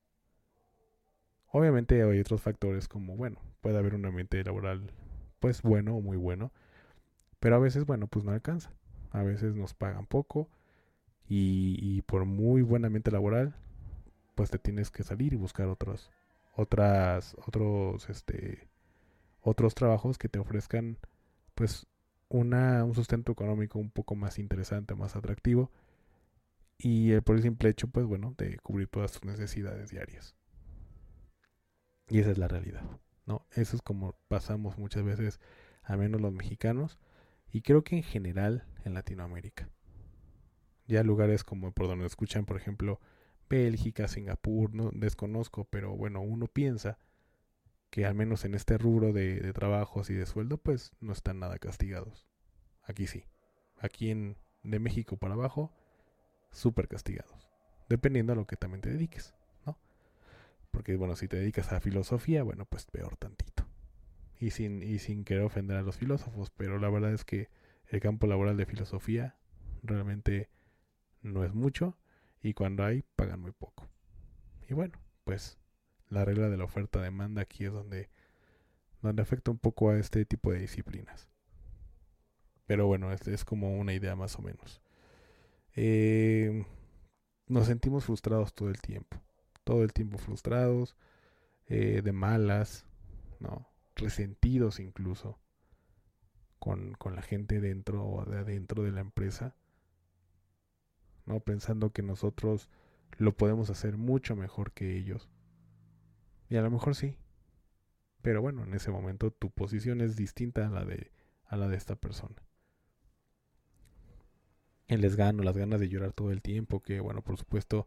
Obviamente 1.51 2.03
hay 2.03 2.21
otros 2.21 2.43
factores 2.43 2.89
como, 2.89 3.17
bueno, 3.17 3.41
puede 3.61 3.79
haber 3.79 3.95
un 3.95 4.07
ambiente 4.07 4.43
laboral 4.45 4.93
pues 5.41 5.63
bueno 5.63 5.97
o 5.97 6.01
muy 6.01 6.17
bueno, 6.17 6.53
pero 7.41 7.57
a 7.57 7.59
veces, 7.59 7.87
bueno, 7.87 8.07
pues 8.09 8.25
no 8.25 8.33
alcanza. 8.33 8.73
A 9.11 9.23
veces 9.23 9.55
nos 9.55 9.75
pagan 9.75 10.07
poco 10.07 10.51
y, 11.29 12.03
por 12.03 12.25
muy 12.25 12.63
buen 12.63 12.85
ambiente 12.85 13.11
laboral, 13.11 13.55
pues 14.35 14.51
te 14.51 14.59
tienes 14.59 14.91
que 14.91 15.03
salir 15.03 15.33
y 15.33 15.37
buscar 15.37 15.69
otros, 15.69 16.11
otras, 16.59 17.37
otros, 17.47 18.11
este, 18.11 18.69
otros 19.41 19.77
trabajos 19.77 20.19
que 20.19 20.29
te 20.29 20.41
ofrezcan 20.41 20.99
pues 21.55 21.87
una, 22.29 22.85
un 22.85 22.95
sustento 22.95 23.31
económico 23.31 23.79
un 23.79 23.91
poco 23.91 24.17
más 24.17 24.41
interesante, 24.41 24.97
más 24.97 25.15
atractivo 25.15 25.71
y 26.77 27.13
el 27.13 27.23
por 27.23 27.37
el 27.37 27.43
simple 27.43 27.71
hecho, 27.71 27.87
pues 27.87 28.07
bueno, 28.07 28.35
de 28.37 28.59
cubrir 28.59 28.89
todas 28.89 29.13
tus 29.13 29.25
necesidades 29.25 29.91
diarias. 29.91 30.35
Y 32.09 32.19
esa 32.19 32.33
es 32.33 32.39
la 32.39 32.49
realidad, 32.49 32.83
¿no? 33.25 33.47
Eso 33.53 33.77
es 33.77 33.83
como 33.83 34.17
pasamos 34.27 34.79
muchas 34.79 35.05
veces, 35.05 35.41
al 35.83 35.99
menos 35.99 36.21
los 36.21 36.33
mexicanos, 36.33 36.99
y 37.53 37.63
creo 37.63 37.85
que 37.85 37.97
en 37.97 38.03
general 38.03 38.65
en 38.85 38.95
Latinoamérica. 38.95 39.69
Ya 40.89 41.05
lugares 41.05 41.45
como 41.45 41.71
por 41.71 41.87
donde 41.87 42.07
escuchan, 42.07 42.47
por 42.47 42.57
ejemplo, 42.57 43.01
Bélgica, 43.49 44.09
Singapur, 44.09 44.75
no 44.75 44.91
desconozco, 44.93 45.65
pero 45.65 45.97
bueno, 45.97 46.21
uno 46.21 46.47
piensa 46.47 46.99
que 47.91 48.05
al 48.05 48.15
menos 48.15 48.45
en 48.45 48.55
este 48.55 48.79
rubro 48.79 49.13
de, 49.13 49.53
trabajos 49.53 50.11
y 50.11 50.15
de 50.15 50.27
sueldo, 50.27 50.59
pues 50.59 50.93
no 51.01 51.13
están 51.13 51.39
nada 51.39 51.59
castigados. 51.59 52.29
Aquí 52.83 53.07
sí. 53.07 53.25
Aquí 53.79 54.11
en 54.11 54.37
de 54.63 54.79
México 54.79 55.17
para 55.17 55.35
abajo, 55.35 55.73
súper 56.51 56.89
castigados. 56.89 57.51
Dependiendo 57.89 58.33
a 58.33 58.37
lo 58.37 58.47
que 58.47 58.57
también 58.57 58.83
te 58.83 58.91
dediques. 58.91 59.35
Porque, 60.71 60.97
bueno, 60.97 61.17
si 61.17 61.29
te 61.29 61.39
dedicas 61.39 61.73
a 61.73 61.81
filosofía, 61.81 62.43
bueno, 62.43 62.67
pues 62.67 62.85
peor 62.85 63.17
tantito. 63.17 63.67
Y 64.39 64.51
sin, 64.51 64.83
y 64.83 64.99
sin 64.99 65.25
querer 65.25 65.45
ofender 65.45 65.79
a 65.79 65.83
los 65.83 65.97
filósofos, 65.97 66.51
pero 66.51 66.79
la 66.79 66.91
verdad 66.91 67.13
es 67.15 67.25
que 67.25 67.49
el 67.87 68.01
campo 68.01 68.27
laboral 68.27 68.59
de 68.59 68.67
filosofía 68.67 69.37
realmente 69.83 70.51
no 71.23 71.43
es 71.43 71.55
mucho 71.55 71.97
y 72.43 72.55
cuando 72.55 72.85
hay 72.85 73.03
pagan 73.17 73.41
muy 73.41 73.53
poco. 73.53 73.89
Y 74.69 74.75
bueno, 74.75 74.99
pues 75.25 75.59
la 76.09 76.25
regla 76.25 76.49
de 76.49 76.57
la 76.57 76.65
oferta-demanda 76.65 77.43
aquí 77.43 77.65
es 77.65 77.73
donde, 77.73 78.11
donde 79.03 79.23
afecta 79.23 79.51
un 79.51 79.59
poco 79.59 79.91
a 79.91 79.99
este 79.99 80.25
tipo 80.25 80.53
de 80.53 80.61
disciplinas. 80.61 81.29
Pero 82.67 82.87
bueno, 82.87 83.13
es, 83.13 83.27
es 83.29 83.45
como 83.45 83.79
una 83.79 83.95
idea 83.95 84.15
más 84.15 84.39
o 84.39 84.43
menos. 84.43 84.83
Eh, 85.75 86.67
nos 87.47 87.67
sentimos 87.67 88.05
frustrados 88.05 88.53
todo 88.55 88.69
el 88.69 88.81
tiempo 88.81 89.23
todo 89.69 89.83
el 89.83 89.93
tiempo 89.93 90.17
frustrados, 90.17 90.97
eh, 91.67 92.01
de 92.03 92.13
malas, 92.13 92.87
¿no? 93.39 93.69
resentidos 93.97 94.81
incluso 94.81 95.39
con, 96.59 96.95
con, 96.95 97.15
la 97.15 97.21
gente 97.21 97.61
dentro 97.61 98.03
o 98.03 98.25
de 98.25 98.39
adentro 98.39 98.83
de 98.83 98.93
la 98.93 99.03
empresa, 99.03 99.57
¿no? 101.29 101.41
pensando 101.41 101.93
que 101.93 102.03
nosotros 102.03 102.69
lo 103.19 103.37
podemos 103.37 103.71
hacer 103.71 103.97
mucho 103.99 104.37
mejor 104.37 104.73
que 104.73 104.97
ellos. 104.97 105.29
Y 106.51 106.57
a 106.57 106.63
lo 106.63 106.71
mejor 106.71 106.95
sí, 106.95 107.17
Pero 108.23 108.41
bueno, 108.43 108.63
en 108.63 108.75
ese 108.75 108.91
momento 108.93 109.33
tu 109.33 109.51
posición 109.51 110.01
es 110.01 110.15
distinta 110.17 110.67
a 110.67 110.71
la 110.71 110.85
de, 110.85 111.11
a 111.47 111.57
la 111.57 111.69
de 111.69 111.77
esta 111.77 111.97
persona. 111.97 112.37
El 114.89 115.01
desgano, 115.03 115.43
las 115.45 115.57
ganas 115.57 115.79
de 115.81 115.89
llorar 115.89 116.13
todo 116.13 116.33
el 116.33 116.43
tiempo, 116.43 116.81
que 116.81 116.99
bueno, 117.01 117.23
por 117.23 117.37
supuesto, 117.39 117.87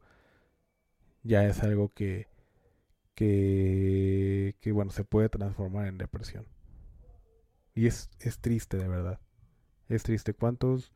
ya 1.24 1.46
es 1.46 1.64
algo 1.64 1.90
que, 1.94 2.28
que, 3.16 4.56
que 4.62 4.72
bueno, 4.72 4.92
se 4.92 5.04
puede 5.06 5.30
transformar 5.30 5.88
en 5.88 5.98
depresión. 5.98 6.46
Y 7.76 7.88
es, 7.88 8.10
es 8.20 8.40
triste, 8.40 8.78
de 8.78 8.88
verdad. 8.88 9.20
Es 9.90 10.04
triste. 10.04 10.34
¿Cuántos, 10.34 10.92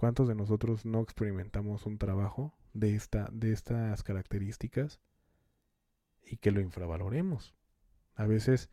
¿Cuántos 0.00 0.28
de 0.28 0.34
nosotros 0.34 0.86
no 0.86 1.02
experimentamos 1.02 1.84
un 1.84 1.98
trabajo 1.98 2.54
de, 2.72 2.94
esta, 2.94 3.28
de 3.32 3.52
estas 3.52 4.02
características 4.02 4.98
y 6.24 6.38
que 6.38 6.52
lo 6.52 6.62
infravaloremos? 6.62 7.54
A 8.14 8.24
veces, 8.24 8.70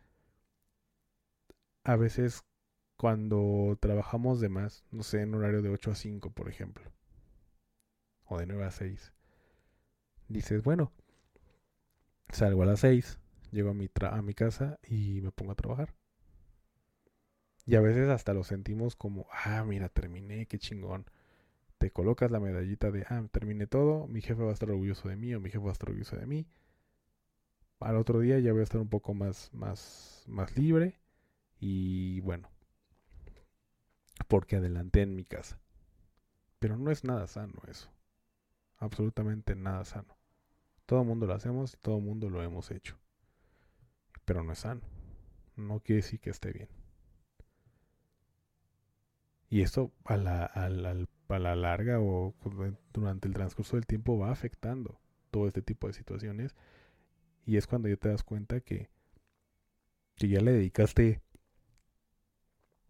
a 1.84 1.98
veces 1.98 2.46
cuando 2.96 3.78
trabajamos 3.82 4.40
de 4.40 4.48
más, 4.48 4.86
no 4.90 5.04
sé, 5.04 5.20
en 5.20 5.36
horario 5.36 5.62
de 5.62 5.68
8 5.68 5.92
a 5.92 5.96
5, 5.96 6.30
por 6.30 6.48
ejemplo, 6.48 6.90
o 8.24 8.38
de 8.40 8.46
9 8.46 8.64
a 8.64 8.72
6, 8.72 9.12
dices, 10.30 10.64
bueno, 10.64 10.94
salgo 12.30 12.64
a 12.64 12.68
las 12.68 12.80
6, 12.80 13.20
llego 13.52 13.72
a 13.72 13.74
mi, 13.74 13.90
a 14.00 14.22
mi 14.22 14.34
casa 14.34 14.80
y 14.82 15.20
me 15.20 15.34
pongo 15.34 15.52
a 15.52 15.56
trabajar. 15.56 15.94
Y 17.66 17.76
a 17.76 17.82
veces 17.82 18.08
hasta 18.08 18.34
lo 18.34 18.46
sentimos 18.46 18.96
como, 18.96 19.28
ah, 19.30 19.66
mira, 19.66 19.90
terminé, 19.90 20.46
qué 20.46 20.58
chingón. 20.58 21.06
Te 21.78 21.92
colocas 21.92 22.32
la 22.32 22.40
medallita 22.40 22.92
de, 22.92 23.06
ah, 23.10 23.24
terminé 23.32 23.68
todo, 23.68 24.08
mi 24.08 24.22
jefe 24.22 24.42
va 24.42 24.50
a 24.50 24.54
estar 24.54 24.70
orgulloso 24.70 25.10
de 25.10 25.16
mí 25.16 25.34
o 25.36 25.40
mi 25.40 25.50
jefe 25.50 25.64
va 25.64 25.70
a 25.70 25.74
estar 25.74 25.90
orgulloso 25.90 26.16
de 26.16 26.26
mí. 26.26 26.48
Al 27.80 27.96
otro 27.98 28.20
día 28.20 28.40
ya 28.40 28.52
voy 28.52 28.62
a 28.62 28.64
estar 28.64 28.82
un 28.82 28.90
poco 28.90 29.14
más, 29.14 29.54
más, 29.54 30.24
más 30.28 30.58
libre 30.58 31.00
y 31.60 32.20
bueno, 32.22 32.50
porque 34.28 34.56
adelanté 34.56 35.04
en 35.04 35.16
mi 35.16 35.26
casa. 35.26 35.60
Pero 36.60 36.78
no 36.78 36.92
es 36.92 37.04
nada 37.04 37.28
sano 37.28 37.62
eso. 37.68 37.92
Absolutamente 38.78 39.56
nada 39.56 39.86
sano. 39.86 40.18
Todo 40.86 41.02
el 41.02 41.08
mundo 41.08 41.28
lo 41.28 41.34
hacemos 41.34 41.74
y 41.74 41.78
todo 41.78 41.98
el 41.98 42.04
mundo 42.04 42.30
lo 42.30 42.42
hemos 42.42 42.72
hecho. 42.72 42.98
Pero 44.26 44.44
no 44.44 44.54
es 44.54 44.60
sano. 44.60 44.82
No 45.56 45.80
quiere 45.80 46.02
decir 46.02 46.20
que 46.20 46.30
esté 46.30 46.52
bien. 46.52 46.70
Y 49.50 49.62
esto 49.62 49.92
a 50.06 50.18
la, 50.18 51.08
a 51.30 51.40
la, 51.40 51.56
larga 51.56 52.00
o 52.00 52.34
durante 52.94 53.28
el 53.28 53.34
transcurso 53.34 53.76
del 53.76 53.86
tiempo 53.86 54.18
va 54.18 54.32
afectando 54.32 55.00
todo 55.32 55.48
este 55.48 55.62
tipo 55.62 55.88
de 55.88 55.94
situaciones. 55.94 56.56
Y 57.46 57.58
es 57.58 57.68
cuando 57.68 57.88
ya 57.88 57.98
te 57.98 58.10
das 58.10 58.24
cuenta 58.24 58.60
que, 58.60 58.90
que 60.16 60.28
ya 60.28 60.42
le 60.42 60.52
dedicaste, 60.52 61.22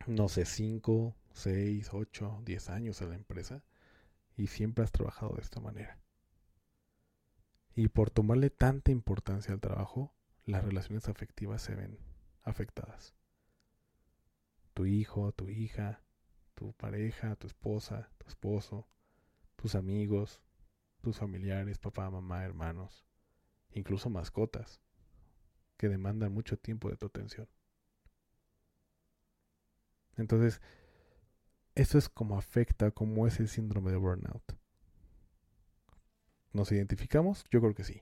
no 0.08 0.30
sé, 0.30 0.46
5, 0.46 1.16
6, 1.34 1.90
8, 1.94 2.42
10 2.46 2.70
años 2.70 3.02
a 3.02 3.06
la 3.06 3.16
empresa 3.16 3.64
y 4.36 4.48
siempre 4.48 4.84
has 4.84 4.92
trabajado 4.92 5.36
de 5.36 5.42
esta 5.42 5.60
manera. 5.60 6.00
Y 7.76 7.90
por 7.90 8.10
tomarle 8.10 8.50
tanta 8.50 8.92
importancia 8.92 9.54
al 9.54 9.60
trabajo, 9.60 10.14
las 10.46 10.64
relaciones 10.64 11.10
afectivas 11.10 11.62
se 11.62 11.76
ven 11.76 12.00
afectadas. 12.44 13.14
Tu 14.74 14.86
hijo, 14.86 15.32
tu 15.34 15.50
hija, 15.50 16.02
tu 16.58 16.74
pareja, 16.74 17.36
tu 17.36 17.46
esposa, 17.46 18.10
tu 18.18 18.28
esposo, 18.28 18.88
tus 19.56 19.76
amigos, 19.76 20.42
tus 21.02 21.20
familiares, 21.20 21.78
papá, 21.78 22.10
mamá, 22.10 22.44
hermanos, 22.44 23.06
incluso 23.70 24.10
mascotas, 24.10 24.82
que 25.78 25.88
demandan 25.88 26.34
mucho 26.34 26.58
tiempo 26.58 26.90
de 26.90 26.98
tu 26.98 27.06
atención. 27.06 27.48
Entonces, 30.16 30.60
esto 31.76 32.00
es 32.00 32.10
como 32.10 32.40
afecta, 32.40 32.90
como 32.90 33.28
es 33.28 33.40
el 33.40 33.50
síndrome 33.50 33.92
de 33.92 33.98
burnout. 33.98 34.58
¿Nos 36.54 36.72
identificamos? 36.72 37.46
Yo 37.52 37.62
creo 37.62 37.76
que 37.76 37.84
sí. 37.84 38.02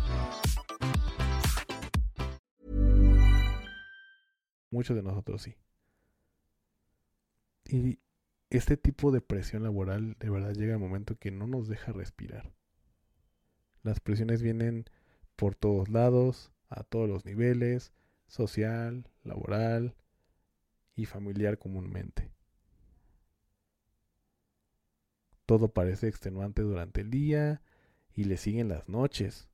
Muchos 4.71 4.95
de 4.95 5.03
nosotros 5.03 5.43
sí. 5.43 5.55
Y 7.65 7.99
este 8.49 8.75
tipo 8.77 9.11
de 9.11 9.21
presión 9.21 9.63
laboral 9.63 10.15
de 10.19 10.29
verdad 10.29 10.53
llega 10.53 10.73
el 10.73 10.79
momento 10.79 11.17
que 11.17 11.29
no 11.31 11.45
nos 11.45 11.67
deja 11.67 11.91
respirar. 11.91 12.51
Las 13.83 13.99
presiones 13.99 14.41
vienen 14.41 14.85
por 15.35 15.55
todos 15.55 15.89
lados, 15.89 16.51
a 16.69 16.83
todos 16.83 17.07
los 17.07 17.25
niveles, 17.25 17.93
social, 18.27 19.07
laboral, 19.23 19.95
y 20.95 21.05
familiar 21.05 21.57
comúnmente. 21.57 22.31
Todo 25.45 25.73
parece 25.73 26.07
extenuante 26.07 26.61
durante 26.61 27.01
el 27.01 27.09
día 27.09 27.61
y 28.13 28.25
le 28.25 28.37
siguen 28.37 28.69
las 28.69 28.87
noches. 28.87 29.49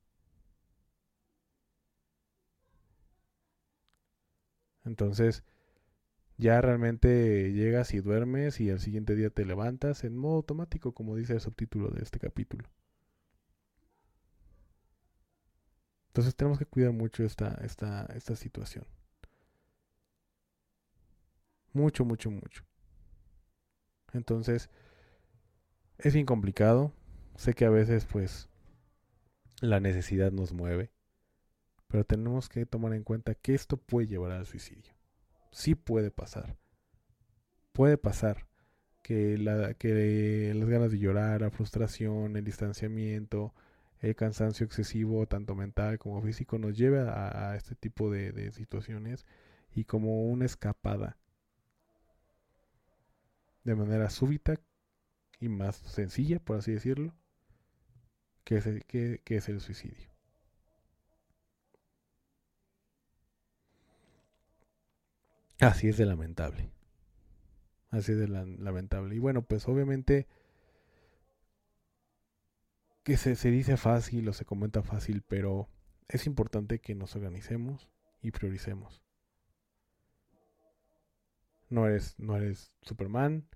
Entonces, 4.88 5.44
ya 6.38 6.60
realmente 6.60 7.52
llegas 7.52 7.94
y 7.94 8.00
duermes 8.00 8.60
y 8.60 8.70
al 8.70 8.80
siguiente 8.80 9.14
día 9.16 9.30
te 9.30 9.44
levantas 9.44 10.04
en 10.04 10.16
modo 10.16 10.36
automático, 10.36 10.92
como 10.94 11.16
dice 11.16 11.34
el 11.34 11.40
subtítulo 11.40 11.90
de 11.90 12.02
este 12.02 12.18
capítulo. 12.18 12.68
Entonces 16.08 16.34
tenemos 16.34 16.58
que 16.58 16.66
cuidar 16.66 16.92
mucho 16.92 17.24
esta, 17.24 17.54
esta, 17.64 18.06
esta 18.16 18.34
situación. 18.36 18.84
Mucho, 21.72 22.04
mucho, 22.04 22.30
mucho. 22.30 22.64
Entonces, 24.12 24.68
es 25.98 26.14
bien 26.14 26.26
complicado. 26.26 26.92
Sé 27.36 27.54
que 27.54 27.64
a 27.64 27.70
veces, 27.70 28.04
pues, 28.04 28.48
la 29.60 29.80
necesidad 29.80 30.32
nos 30.32 30.52
mueve. 30.52 30.90
Pero 31.88 32.04
tenemos 32.04 32.48
que 32.48 32.66
tomar 32.66 32.92
en 32.94 33.02
cuenta 33.02 33.34
que 33.34 33.54
esto 33.54 33.76
puede 33.76 34.06
llevar 34.06 34.32
al 34.32 34.46
suicidio. 34.46 34.92
Sí 35.50 35.74
puede 35.74 36.10
pasar. 36.10 36.56
Puede 37.72 37.98
pasar 37.98 38.46
que, 39.02 39.38
la, 39.38 39.74
que 39.74 40.52
las 40.54 40.68
ganas 40.68 40.92
de 40.92 40.98
llorar, 40.98 41.40
la 41.40 41.50
frustración, 41.50 42.36
el 42.36 42.44
distanciamiento, 42.44 43.54
el 44.00 44.14
cansancio 44.14 44.64
excesivo, 44.66 45.26
tanto 45.26 45.54
mental 45.54 45.98
como 45.98 46.22
físico, 46.22 46.58
nos 46.58 46.76
lleve 46.76 47.00
a, 47.00 47.54
este 47.56 47.74
tipo 47.74 48.10
de, 48.10 48.52
situaciones 48.52 49.26
y 49.74 49.84
como 49.84 50.24
una 50.26 50.44
escapada 50.44 51.18
de 53.64 53.74
manera 53.74 54.08
súbita 54.10 54.54
y 55.40 55.48
más 55.48 55.76
sencilla, 55.76 56.38
por 56.40 56.58
así 56.58 56.72
decirlo, 56.72 57.14
que, 58.44 58.56
es 59.24 59.48
el 59.48 59.60
suicidio. 59.60 60.08
Así 65.60 65.88
es 65.88 65.96
de 65.96 66.06
lamentable. 66.06 66.70
Así 67.90 68.12
es 68.12 68.18
de 68.18 68.28
lamentable. 68.28 69.14
Y 69.14 69.18
bueno, 69.18 69.42
pues 69.42 69.66
obviamente 69.68 70.26
que 73.02 73.16
se, 73.16 73.50
dice 73.50 73.78
fácil 73.78 74.28
o 74.28 74.32
se 74.34 74.44
comenta 74.44 74.82
fácil, 74.82 75.22
pero 75.22 75.68
es 76.08 76.26
importante 76.26 76.78
que 76.78 76.94
nos 76.94 77.16
organicemos, 77.16 77.88
y 78.20 78.30
prioricemos. 78.30 79.02
No 81.70 81.86
eres, 81.86 82.18
no 82.18 82.36
eres 82.36 82.72
Superman, 82.82 83.48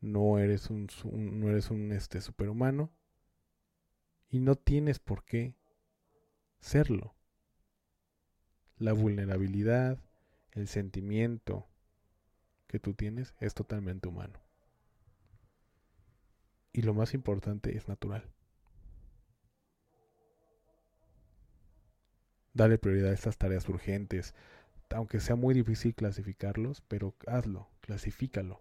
no 0.00 0.38
eres 0.38 0.70
un, 0.70 0.88
no 1.12 1.50
eres 1.50 1.70
un 1.70 1.92
este, 1.92 2.20
superhumano 2.20 2.92
y 4.28 4.40
no 4.40 4.56
tienes 4.56 4.98
por 4.98 5.24
qué 5.24 5.54
serlo. 6.60 7.14
La 8.76 8.92
vulnerabilidad, 8.92 9.98
el 10.54 10.68
sentimiento 10.68 11.66
que 12.66 12.78
tú 12.78 12.94
tienes 12.94 13.34
es 13.40 13.54
totalmente 13.54 14.08
humano. 14.08 14.40
Y 16.72 16.82
lo 16.82 16.94
más 16.94 17.14
importante 17.14 17.76
es 17.76 17.88
natural. 17.88 18.28
Dale 22.52 22.78
prioridad 22.78 23.10
a 23.10 23.14
estas 23.14 23.36
tareas 23.36 23.68
urgentes, 23.68 24.34
aunque 24.90 25.20
sea 25.20 25.34
muy 25.36 25.54
difícil 25.54 25.94
clasificarlos, 25.94 26.80
pero 26.82 27.16
hazlo, 27.26 27.68
clasifícalo. 27.80 28.60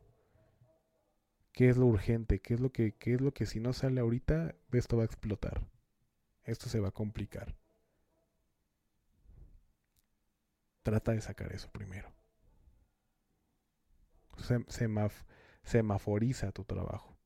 ¿Qué 1.52 1.70
es 1.70 1.78
lo 1.78 1.86
urgente? 1.86 2.40
¿Qué 2.40 2.56
es 2.56 2.60
lo 2.60 2.72
que, 2.72 2.94
qué 2.96 3.14
es 3.14 3.22
lo 3.22 3.34
que 3.34 3.46
si 3.46 3.60
no 3.60 3.74
sale 3.74 4.02
ahorita, 4.02 4.56
esto 4.72 4.98
va 4.98 5.04
a 5.04 5.06
explotar? 5.06 5.68
Esto 6.44 6.70
se 6.70 6.80
va 6.80 6.88
a 6.88 6.92
complicar. 6.92 7.56
Trata 10.84 11.14
de 11.14 11.22
sacar 11.22 11.54
eso 11.54 11.72
primero. 11.72 12.14
semaforiza 15.64 16.52
tu 16.52 16.66
trabajo. 16.66 17.18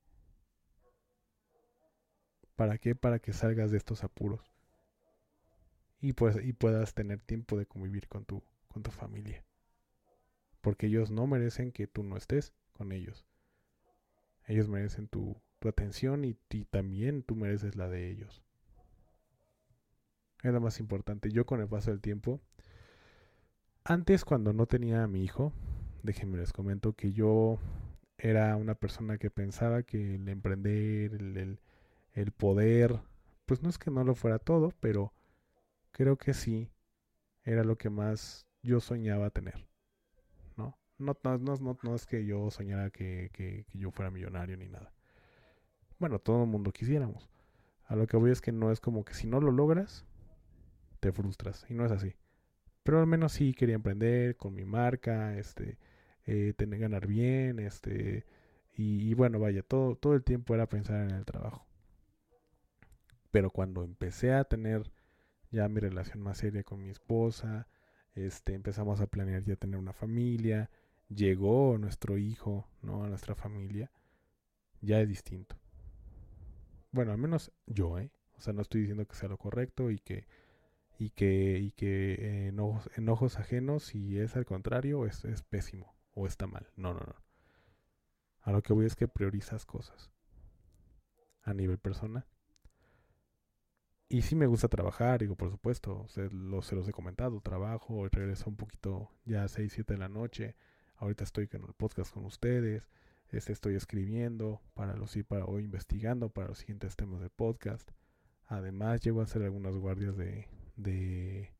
¿Para 2.56 2.80
qué? 2.80 2.96
Para 2.96 3.20
que 3.20 3.34
salgas 3.34 3.70
de 3.70 3.78
estos 3.78 4.04
apuros. 4.04 4.52
Y, 6.00 6.13
pues, 6.13 6.38
y 6.43 6.54
puedas 6.54 6.93
tener 6.93 7.20
tiempo 7.22 7.58
de 7.58 7.67
convivir 7.67 8.08
con 8.08 8.26
tu, 8.26 8.43
familia. 8.91 9.43
Porque 10.62 10.88
ellos 10.88 11.10
no 11.10 11.28
merecen 11.28 11.72
que 11.72 11.88
tú 11.88 12.04
no 12.04 12.17
estés 12.17 12.54
con 12.74 12.91
ellos. 12.91 13.26
Ellos 14.46 14.70
merecen 14.70 15.08
tu, 15.08 15.41
atención 15.67 16.26
y, 16.26 16.36
también 16.65 17.24
tú 17.24 17.36
mereces 17.36 17.76
la 17.76 17.89
de 17.89 18.10
ellos. 18.10 18.43
Es 20.43 20.54
lo 20.54 20.62
más 20.62 20.80
importante. 20.80 21.32
Yo 21.32 21.46
con 21.46 21.62
el 21.62 21.67
paso 21.67 21.91
del 21.91 22.02
tiempo, 22.02 22.39
antes 23.88 24.26
cuando 24.26 24.52
no 24.52 24.65
tenía 24.65 25.04
a 25.04 25.08
mi 25.08 25.23
hijo, 25.23 25.54
déjenme 26.04 26.38
les 26.38 26.52
comento 26.52 26.93
que 26.93 27.13
yo 27.13 27.58
era 28.17 28.56
una 28.58 28.76
persona 28.76 29.17
que 29.17 29.30
pensaba 29.30 29.84
que 29.84 30.15
el 30.15 30.28
emprender, 30.28 31.13
el, 31.13 31.60
el 32.12 32.32
poder, 32.34 33.00
pues 33.45 33.63
no 33.63 33.69
es 33.69 33.78
que 33.78 33.89
no 33.89 34.04
lo 34.04 34.13
fuera 34.13 34.39
todo, 34.39 34.73
pero 34.82 35.13
creo 35.91 36.17
que 36.17 36.34
sí 36.34 36.69
era 37.43 37.63
lo 37.63 37.78
que 37.78 37.89
más 37.89 38.45
yo 38.62 38.82
soñaba 38.82 39.30
tener. 39.30 39.65
No, 40.58 40.78
no, 40.97 41.15
no, 41.38 41.78
no 41.82 41.95
es 41.95 42.06
que 42.06 42.26
yo 42.26 42.52
soñara 42.52 42.89
que, 42.89 43.30
que, 43.32 43.65
yo 43.73 43.91
fuera 43.91 44.12
millonario 44.12 44.58
ni 44.58 44.67
nada. 44.67 44.91
Bueno, 45.97 46.19
todo 46.19 46.43
el 46.43 46.50
mundo 46.50 46.73
quisiéramos. 46.73 47.30
A 47.86 47.95
lo 47.95 48.06
que 48.06 48.17
voy 48.17 48.32
es 48.32 48.41
que 48.41 48.52
no 48.52 48.69
es 48.71 48.82
como 48.82 49.06
que 49.06 49.13
si 49.13 49.28
no 49.28 49.39
lo 49.39 49.52
logras, 49.52 50.06
te 51.00 51.13
frustras. 51.13 51.65
Y 51.69 51.73
no 51.73 51.86
es 51.86 51.91
así. 51.93 52.15
Pero 52.88 53.02
al 53.02 53.06
menos 53.08 53.34
sí 53.34 53.54
quería 53.54 53.76
emprender 53.76 54.38
con 54.38 54.56
mi 54.56 54.63
marca, 54.63 55.38
este, 55.38 55.78
eh, 56.26 56.54
tener, 56.56 56.80
ganar 56.80 57.06
bien, 57.06 57.60
este, 57.60 58.26
y, 58.78 59.13
bueno, 59.13 59.39
vaya, 59.39 59.62
todo, 59.62 59.97
todo 59.97 60.13
el 60.13 60.23
tiempo 60.23 60.56
era 60.56 60.69
pensar 60.69 61.02
en 61.04 61.12
el 61.13 61.26
trabajo. 61.26 61.67
Pero 63.30 63.50
cuando 63.50 63.84
empecé 63.84 64.32
a 64.32 64.45
tener 64.45 64.89
ya 65.52 65.67
mi 65.67 65.82
relación 65.82 66.21
más 66.23 66.38
seria 66.38 66.63
con 66.63 66.82
mi 66.82 66.89
esposa, 66.89 67.67
este, 68.15 68.54
empezamos 68.54 69.02
a 69.02 69.08
planear 69.08 69.43
ya 69.43 69.58
tener 69.58 69.78
una 69.78 69.91
familia, 69.91 70.69
llegó 71.10 71.78
nuestro 71.78 72.17
hijo, 72.17 72.69
¿no? 72.82 73.04
A 73.04 73.10
nuestra 73.10 73.36
familia, 73.36 73.91
ya 74.80 75.02
es 75.02 75.10
distinto. 75.10 75.58
Bueno, 76.93 77.12
al 77.12 77.17
menos 77.17 77.52
yo, 77.65 78.00
¿eh? 78.00 78.12
O 78.38 78.39
sea, 78.39 78.54
no 78.54 78.62
estoy 78.62 78.80
diciendo 78.80 79.06
que 79.06 79.15
sea 79.17 79.28
lo 79.28 79.38
correcto 79.38 79.91
y 79.91 80.00
que 80.00 80.26
y 80.97 81.12
que 81.12 81.60
y 81.60 81.71
que 81.71 82.47
enojos, 82.47 82.89
enojos 82.95 83.38
ajenos 83.38 83.83
si 83.83 84.19
es 84.19 84.36
al 84.36 84.45
contrario 84.45 85.05
es, 85.05 85.25
es 85.25 85.43
pésimo 85.43 85.95
o 86.13 86.27
está 86.27 86.47
mal. 86.47 86.67
No, 86.75 86.93
no, 86.93 87.01
no. 87.01 87.15
A 88.41 88.51
lo 88.51 88.63
que 88.63 88.73
voy 88.73 88.86
es 88.86 88.95
que 88.95 89.07
priorizas 89.07 89.65
cosas 89.65 90.12
a 91.43 91.53
nivel 91.53 91.77
personal. 91.77 92.25
Y 94.10 94.21
sí 94.21 94.36
me 94.36 94.47
gusta 94.47 94.69
trabajar, 94.69 95.19
digo, 95.19 95.36
por 95.36 95.49
supuesto, 95.49 96.07
se, 96.07 96.29
lo, 96.29 96.62
se 96.62 96.75
los 96.75 96.88
he 96.88 96.93
comentado, 96.93 97.41
trabajo, 97.41 98.07
regreso 98.07 98.49
un 98.49 98.55
poquito 98.55 99.12
ya 99.25 99.43
a 99.43 99.47
6, 99.49 99.73
7 99.73 99.93
de 99.93 99.99
la 99.99 100.07
noche, 100.07 100.55
Ahorita 100.99 101.23
estoy 101.23 101.47
con 101.47 101.63
el 101.63 101.73
podcast 101.73 102.12
con 102.12 102.25
ustedes. 102.25 102.89
Este 103.29 103.53
estoy 103.53 103.75
escribiendo 103.75 104.62
para 104.73 104.95
los 104.95 105.15
para 105.27 105.45
o 105.45 105.60
investigando 105.60 106.29
para 106.29 106.47
los 106.47 106.60
siguientes 106.60 106.95
temas 106.95 107.19
del 107.19 107.29
podcast. 107.29 107.91
Además, 108.47 109.01
llego 109.01 109.19
a 109.19 109.25
hacer 109.25 109.43
algunas 109.43 109.75
guardias 109.75 110.17
de, 110.17 110.47
de, 110.77 111.53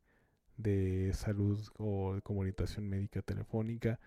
de 0.58 1.12
salud 1.14 1.60
o 1.78 2.16
de 2.16 2.22
comunicación 2.22 2.88
médica 2.88 3.22
telefónica. 3.22 4.00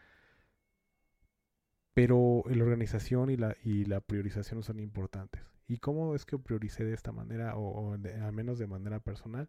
Pero 1.95 2.45
la 2.47 2.65
organización 2.65 3.31
y 3.31 3.37
la, 3.37 3.57
y 3.63 3.85
la 3.85 4.01
priorización 4.01 4.63
son 4.63 4.81
importantes. 4.81 5.43
¿Y 5.69 5.79
cómo 5.79 6.15
es 6.15 6.25
que 6.25 6.39
prioricé 6.39 6.85
de 6.85 6.95
esta 6.95 7.13
manera 7.13 7.57
o, 7.57 7.93
al 7.93 8.33
menos 8.33 8.59
de 8.59 8.67
manera 8.67 9.01
personal? 9.01 9.49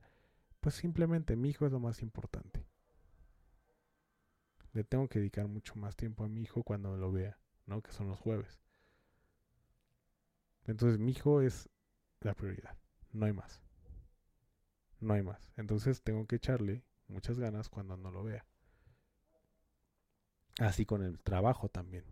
Pues 0.60 0.76
simplemente 0.76 1.36
mi 1.36 1.50
hijo 1.50 1.66
es 1.66 1.72
lo 1.72 1.80
más 1.80 2.02
importante 2.02 2.66
le 4.74 4.84
tengo 4.84 5.08
que 5.08 5.20
dedicar 5.20 5.48
mucho 5.48 5.76
más 5.76 5.96
tiempo 5.96 6.24
a 6.24 6.30
mi 6.30 6.42
hijo 6.42 6.64
cuando 6.64 6.96
lo 6.96 7.12
vea, 7.12 7.38
¿no? 7.66 7.82
Que 7.82 7.92
son 7.92 8.08
los 8.08 8.20
jueves. 8.20 8.62
Entonces 10.66 11.00
mi 11.00 11.12
hijo 11.12 11.42
es 11.42 11.70
la 12.22 12.34
prioridad, 12.34 12.78
no 13.12 13.26
hay 13.26 13.34
más. 13.34 13.62
No 15.02 15.14
hay 15.14 15.24
más. 15.24 15.52
Entonces 15.58 16.02
tengo 16.02 16.26
que 16.26 16.38
echarle 16.38 16.86
muchas 17.08 17.38
ganas 17.38 17.68
cuando 17.68 17.98
no 17.98 18.12
lo 18.12 18.24
vea. 18.24 18.46
Así 20.60 20.86
con 20.86 21.04
el 21.04 21.20
trabajo 21.20 21.68
también. 21.68 22.06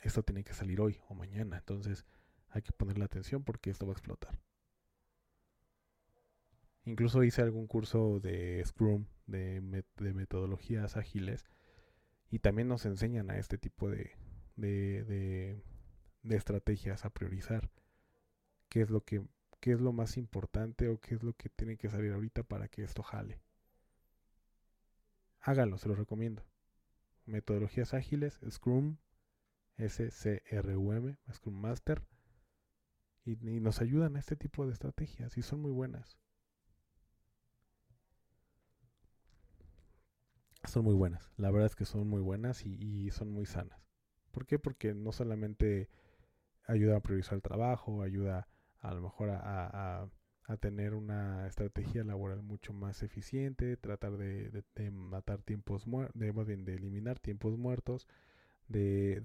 Esto 0.00 0.22
tiene 0.22 0.44
que 0.44 0.52
salir 0.52 0.80
hoy 0.80 1.00
o 1.08 1.14
mañana. 1.14 1.56
Entonces 1.56 2.04
hay 2.48 2.60
que 2.60 2.72
ponerle 2.72 3.04
atención 3.04 3.42
porque 3.44 3.70
esto 3.70 3.86
va 3.86 3.92
a 3.92 3.94
explotar. 3.94 4.38
Incluso 6.84 7.22
hice 7.22 7.40
algún 7.40 7.66
curso 7.66 8.20
de 8.20 8.62
Scrum, 8.66 9.06
de, 9.26 9.84
de 9.96 10.12
metodologías 10.12 10.98
ágiles 10.98 11.48
y 12.32 12.40
también 12.40 12.66
nos 12.66 12.86
enseñan 12.86 13.30
a 13.30 13.38
este 13.38 13.58
tipo 13.58 13.88
de, 13.88 14.10
de, 14.56 15.62
estrategias 16.30 17.04
a 17.04 17.10
priorizar 17.10 17.70
qué 18.68 18.80
es 18.80 18.90
lo 18.90 19.02
que 19.04 19.22
qué 19.62 19.72
es 19.72 19.80
lo 19.80 19.94
más 19.94 20.18
importante 20.18 20.88
o 20.88 21.00
qué 21.00 21.14
es 21.14 21.22
lo 21.22 21.32
que 21.32 21.48
tiene 21.48 21.78
que 21.78 21.88
salir 21.88 22.12
ahorita 22.12 22.42
para 22.42 22.68
que 22.68 22.82
esto 22.82 23.02
jale. 23.02 23.40
Háganlo, 25.40 25.78
se 25.78 25.88
los 25.88 25.96
recomiendo. 25.96 26.44
Metodologías 27.24 27.94
ágiles, 27.94 28.38
Scrum, 28.50 28.98
SCRUM, 29.78 31.16
Scrum 31.32 31.54
Master, 31.54 32.02
y, 33.24 33.32
y, 33.48 33.60
nos 33.60 33.80
ayudan 33.80 34.16
a 34.16 34.18
este 34.18 34.36
tipo 34.36 34.66
de 34.66 34.72
estrategias 34.72 35.38
y 35.38 35.42
son 35.42 35.62
muy 35.62 35.70
buenas. 35.70 36.18
son 40.68 40.84
muy 40.84 40.94
buenas. 40.94 41.30
La 41.36 41.50
verdad 41.50 41.66
es 41.66 41.76
que 41.76 41.84
son 41.84 42.08
muy 42.08 42.20
buenas 42.20 42.64
y, 42.64 43.10
son 43.10 43.30
muy 43.30 43.46
sanas. 43.46 43.80
¿Por 44.30 44.46
qué? 44.46 44.58
Porque 44.58 44.94
no 44.94 45.12
solamente 45.12 45.88
ayuda 46.66 46.96
a 46.96 47.00
priorizar 47.00 47.34
el 47.34 47.42
trabajo, 47.42 48.02
ayuda 48.02 48.48
a, 48.82 48.92
lo 48.94 49.00
mejor 49.00 49.30
a, 49.30 50.08
tener 50.60 50.92
una 50.92 51.46
estrategia 51.46 52.04
laboral 52.04 52.42
mucho 52.42 52.74
más 52.74 53.02
eficiente, 53.02 53.78
tratar 53.78 54.18
de, 54.18 54.62
matar 54.90 55.40
tiempos 55.40 55.86
muertos, 55.86 56.18
de, 56.18 56.32
de 56.32 56.74
eliminar 56.74 57.18
tiempos 57.18 57.56
muertos, 57.56 58.06
de, 58.68 59.22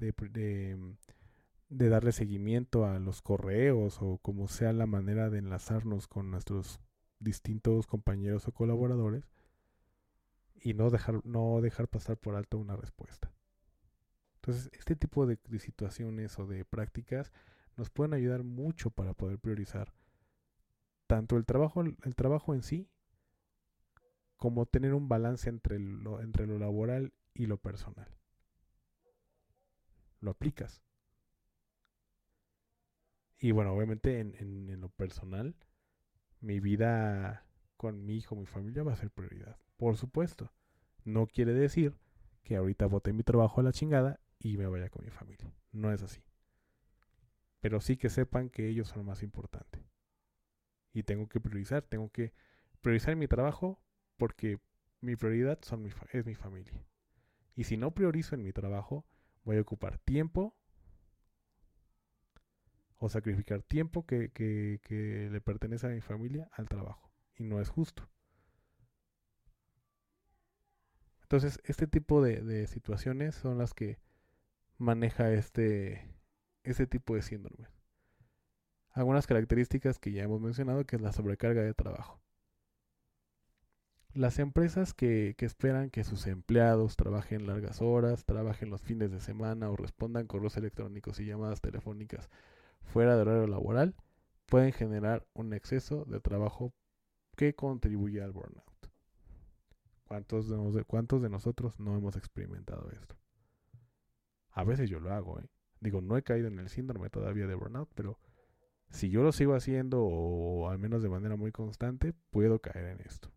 de 1.70 1.90
darle 1.90 2.14
seguimiento 2.14 2.86
a 2.86 3.00
los 3.00 3.22
correos 3.22 3.98
o 4.02 4.20
como 4.20 4.48
sea 4.48 4.72
la 4.72 4.86
manera 4.86 5.30
de 5.30 5.40
enlazarnos 5.40 6.08
con 6.08 6.32
nuestros 6.32 6.80
distintos 7.20 7.88
compañeros 7.88 8.48
o 8.48 8.54
colaboradores 8.54 9.30
y 10.62 10.74
no 10.74 10.90
dejar, 10.90 11.26
no 11.26 11.62
dejar 11.62 11.88
pasar 11.88 12.18
por 12.18 12.36
alto 12.36 12.58
una 12.58 12.76
respuesta. 12.76 13.32
Entonces, 14.36 14.70
este 14.74 14.96
tipo 14.96 15.26
de, 15.26 15.38
situaciones 15.60 16.40
o 16.40 16.48
de 16.48 16.64
prácticas 16.64 17.34
nos 17.78 17.90
pueden 17.90 18.14
ayudar 18.14 18.44
mucho 18.44 18.90
para 18.90 19.14
poder 19.14 19.40
priorizar 19.40 19.94
tanto 21.08 21.38
el 21.38 21.46
trabajo, 21.46 21.82
el 21.82 22.16
trabajo 22.16 22.54
en 22.54 22.62
sí, 22.62 22.90
como 24.36 24.66
tener 24.66 24.94
un 24.94 25.08
balance 25.08 25.50
entre 25.50 25.80
lo, 25.80 26.22
entre 26.22 26.46
lo 26.46 26.60
laboral 26.60 27.14
y 27.34 27.46
lo 27.48 27.58
personal. 27.58 28.08
Lo 30.20 30.32
aplicas. 30.32 30.84
Y 33.40 33.52
bueno, 33.52 33.74
obviamente 33.74 34.20
en, 34.20 34.36
en 34.36 34.82
lo 34.82 34.90
personal, 34.90 35.56
mi 36.40 36.60
vida 36.60 37.46
con 37.78 38.06
mi 38.06 38.16
hijo, 38.18 38.36
mi 38.36 38.46
familia 38.46 38.84
va 38.84 38.94
a 38.94 38.98
ser 38.98 39.12
prioridad. 39.12 39.58
Por 39.78 39.98
supuesto. 39.98 40.52
No 41.04 41.28
quiere 41.28 41.54
decir 41.54 41.96
que 42.44 42.58
ahorita 42.58 42.88
bote 42.88 43.14
mi 43.14 43.24
trabajo 43.24 43.62
a 43.62 43.64
la 43.64 43.72
chingada 43.72 44.20
y 44.40 44.58
me 44.58 44.68
vaya 44.68 44.90
con 44.90 45.06
mi 45.06 45.12
familia. 45.12 45.54
No 45.72 45.94
es 45.94 46.02
así. 46.02 46.27
Pero 47.60 47.82
sí 47.82 47.98
que 47.98 48.10
sepan 48.10 48.50
que 48.50 48.68
ellos 48.68 48.90
son 48.90 49.00
lo 49.00 49.04
más 49.04 49.24
importante. 49.24 49.84
Y 50.94 51.04
tengo 51.04 51.28
que 51.28 51.40
priorizar, 51.40 51.84
tengo 51.84 52.12
que 52.12 52.34
priorizar 52.82 53.16
mi 53.16 53.28
trabajo 53.28 53.82
porque 54.18 54.60
mi 55.02 55.16
prioridad 55.16 55.60
son 55.62 55.88
es 56.12 56.26
mi 56.26 56.36
familia. 56.36 56.84
Y 57.56 57.64
si 57.66 57.78
no 57.78 57.94
priorizo 57.94 58.36
en 58.36 58.44
mi 58.44 58.52
trabajo, 58.52 59.06
voy 59.44 59.58
a 59.58 59.62
ocupar 59.62 59.98
tiempo 59.98 60.56
o 63.00 63.10
sacrificar 63.10 63.62
tiempo 63.62 64.06
que, 64.06 64.32
que, 64.32 65.30
le 65.32 65.42
pertenece 65.42 65.88
a 65.88 65.92
mi 65.92 66.02
familia 66.02 66.50
al 66.52 66.68
trabajo. 66.68 67.12
Y 67.36 67.44
no 67.44 67.62
es 67.62 67.70
justo. 67.70 68.10
Entonces, 71.24 71.60
este 71.66 71.88
tipo 71.88 72.22
de 72.22 72.68
situaciones 72.68 73.36
son 73.36 73.58
las 73.58 73.74
que 73.74 74.00
maneja 74.78 75.32
este, 75.32 76.17
este 76.70 76.88
tipo 76.88 77.16
de 77.16 77.22
síndrome. 77.22 77.68
Algunas 78.92 79.28
características 79.28 80.00
que 80.00 80.12
ya 80.12 80.24
hemos 80.24 80.42
mencionado, 80.42 80.86
que 80.86 80.96
es 80.96 81.02
la 81.02 81.14
sobrecarga 81.14 81.62
de 81.62 81.74
trabajo. 81.74 82.20
Las 84.14 84.40
empresas 84.40 84.94
que, 84.94 85.36
que, 85.38 85.46
esperan 85.46 85.92
que 85.92 86.04
sus 86.04 86.26
empleados 86.26 86.96
trabajen 86.96 87.46
largas 87.46 87.82
horas, 87.82 88.26
trabajen 88.26 88.70
los 88.72 88.82
fines 88.82 89.12
de 89.12 89.20
semana 89.20 89.70
o 89.70 89.76
respondan 89.76 90.26
correos 90.26 90.58
electrónicos 90.58 91.20
y 91.20 91.26
llamadas 91.26 91.62
telefónicas 91.62 92.30
fuera 92.82 93.16
de 93.16 93.22
horario 93.22 93.48
laboral 93.48 93.96
pueden 94.48 94.72
generar 94.72 95.28
un 95.34 95.54
exceso 95.54 96.06
de 96.06 96.20
trabajo 96.20 96.74
que 97.36 97.54
contribuye 97.54 98.22
al 98.24 98.32
burnout. 98.32 98.64
¿Cuántos 100.08 100.50
de, 100.50 100.84
¿Cuántos 100.86 101.22
de 101.22 101.30
nosotros 101.30 101.80
no 101.80 101.96
hemos 101.96 102.16
experimentado 102.16 102.90
esto? 102.92 103.16
A 104.52 104.64
veces 104.64 104.90
yo 104.90 105.00
lo 105.00 105.14
hago, 105.14 105.40
¿eh? 105.40 105.48
Digo, 105.80 106.02
no 106.02 106.18
he 106.18 106.24
caído 106.24 106.48
en 106.48 106.60
el 106.60 106.70
síndrome 106.70 107.10
todavía 107.10 107.48
de 107.48 107.56
burnout, 107.56 107.90
pero 107.94 108.20
si 108.90 109.10
yo 109.10 109.22
lo 109.24 109.32
sigo 109.32 109.54
haciendo 109.54 110.04
o 110.04 110.70
al 110.70 110.80
menos 110.80 111.04
de 111.04 111.10
manera 111.10 111.36
muy 111.36 111.52
constante, 111.52 112.14
puedo 112.32 112.60
caer 112.60 112.86
en 112.86 113.02
esto. 113.02 113.32